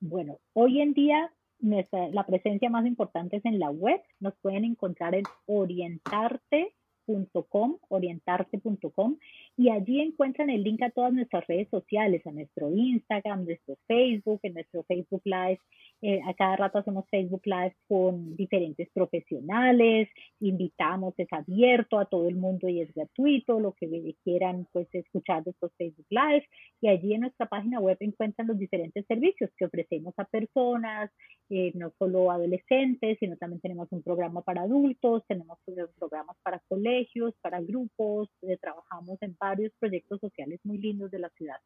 Bueno, 0.00 0.38
hoy 0.52 0.80
en 0.80 0.94
día 0.94 1.32
la 1.60 2.26
presencia 2.26 2.68
más 2.70 2.84
importante 2.86 3.36
es 3.36 3.44
en 3.44 3.60
la 3.60 3.70
web. 3.70 4.00
Nos 4.18 4.34
pueden 4.42 4.64
encontrar 4.64 5.14
en 5.14 5.24
orientarte 5.46 6.74
orientarte.com, 7.06 7.78
orientarte.com, 7.88 9.18
y 9.56 9.70
allí 9.70 10.00
encuentran 10.00 10.50
el 10.50 10.62
link 10.62 10.82
a 10.82 10.90
todas 10.90 11.12
nuestras 11.12 11.46
redes 11.46 11.68
sociales, 11.68 12.26
a 12.26 12.32
nuestro 12.32 12.70
Instagram, 12.70 13.44
nuestro 13.44 13.76
Facebook, 13.86 14.40
en 14.42 14.54
nuestro 14.54 14.82
Facebook 14.84 15.22
Live. 15.24 15.58
Eh, 16.04 16.20
a 16.26 16.34
cada 16.34 16.56
rato 16.56 16.78
hacemos 16.78 17.04
Facebook 17.08 17.42
Live 17.44 17.76
con 17.86 18.34
diferentes 18.34 18.88
profesionales, 18.92 20.08
invitamos, 20.40 21.14
es 21.16 21.28
abierto 21.32 21.96
a 21.96 22.06
todo 22.06 22.28
el 22.28 22.34
mundo 22.34 22.68
y 22.68 22.80
es 22.80 22.92
gratuito, 22.92 23.60
lo 23.60 23.72
que 23.74 24.16
quieran 24.24 24.66
pues 24.72 24.88
escuchar 24.92 25.44
de 25.44 25.52
estos 25.52 25.70
Facebook 25.78 26.06
Live, 26.10 26.44
y 26.80 26.88
allí 26.88 27.14
en 27.14 27.20
nuestra 27.20 27.46
página 27.46 27.78
web 27.78 27.96
encuentran 28.00 28.48
los 28.48 28.58
diferentes 28.58 29.06
servicios 29.06 29.48
que 29.56 29.64
ofrecemos 29.64 30.12
a 30.16 30.24
personas, 30.24 31.12
eh, 31.50 31.70
no 31.76 31.92
solo 32.00 32.32
adolescentes, 32.32 33.18
sino 33.20 33.36
también 33.36 33.60
tenemos 33.60 33.86
un 33.92 34.02
programa 34.02 34.42
para 34.42 34.62
adultos, 34.62 35.22
tenemos 35.28 35.56
programas 35.96 36.36
para 36.42 36.60
colegios, 36.68 37.32
para 37.40 37.60
grupos, 37.60 38.28
eh, 38.42 38.58
trabajamos 38.60 39.22
en 39.22 39.36
varios 39.38 39.72
proyectos 39.78 40.18
sociales 40.18 40.58
muy 40.64 40.78
lindos 40.78 41.12
de 41.12 41.20
la 41.20 41.28
ciudad. 41.36 41.60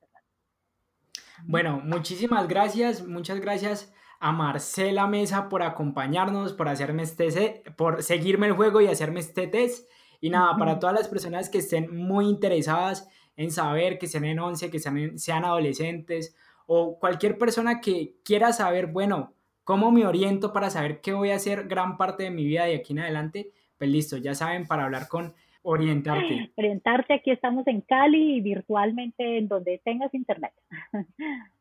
Bueno, 1.46 1.80
muchísimas 1.82 2.46
gracias, 2.48 3.06
muchas 3.06 3.40
gracias 3.40 3.94
a 4.20 4.32
Marcela 4.32 5.06
Mesa 5.06 5.48
por 5.48 5.62
acompañarnos, 5.62 6.52
por 6.52 6.68
hacerme 6.68 7.02
este 7.02 7.62
por 7.76 8.02
seguirme 8.02 8.46
el 8.46 8.52
juego 8.52 8.80
y 8.80 8.86
hacerme 8.86 9.20
este 9.20 9.46
test. 9.46 9.88
Y 10.20 10.30
nada, 10.30 10.56
para 10.56 10.78
todas 10.78 10.96
las 10.96 11.08
personas 11.08 11.50
que 11.50 11.58
estén 11.58 11.94
muy 11.94 12.26
interesadas 12.26 13.08
en 13.36 13.50
saber, 13.50 13.98
que 13.98 14.06
estén 14.06 14.24
en 14.24 14.38
11, 14.38 14.70
que 14.70 14.78
sean, 14.78 15.18
sean 15.18 15.44
adolescentes 15.44 16.34
o 16.66 16.98
cualquier 16.98 17.38
persona 17.38 17.80
que 17.80 18.16
quiera 18.24 18.52
saber, 18.52 18.86
bueno, 18.86 19.34
cómo 19.62 19.90
me 19.90 20.06
oriento 20.06 20.52
para 20.52 20.70
saber 20.70 21.00
qué 21.00 21.12
voy 21.12 21.30
a 21.30 21.36
hacer 21.36 21.68
gran 21.68 21.96
parte 21.96 22.24
de 22.24 22.30
mi 22.30 22.44
vida 22.44 22.64
de 22.64 22.76
aquí 22.76 22.92
en 22.92 23.00
adelante, 23.00 23.50
pues 23.78 23.90
listo, 23.90 24.16
ya 24.16 24.34
saben, 24.34 24.66
para 24.66 24.84
hablar 24.84 25.06
con 25.08 25.34
Orientarte. 25.68 26.52
Orientarte, 26.54 27.14
aquí 27.14 27.32
estamos 27.32 27.66
en 27.66 27.80
Cali 27.80 28.36
y 28.36 28.40
virtualmente 28.40 29.38
en 29.38 29.48
donde 29.48 29.80
tengas 29.84 30.14
internet. 30.14 30.52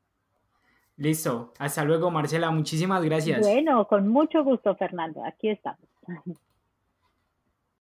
Listo. 0.97 1.53
Hasta 1.59 1.83
luego, 1.83 2.09
Marcela. 2.09 2.51
Muchísimas 2.51 3.03
gracias. 3.03 3.41
Bueno, 3.41 3.85
con 3.87 4.07
mucho 4.07 4.43
gusto, 4.43 4.75
Fernando. 4.75 5.23
Aquí 5.25 5.49
estamos. 5.49 5.79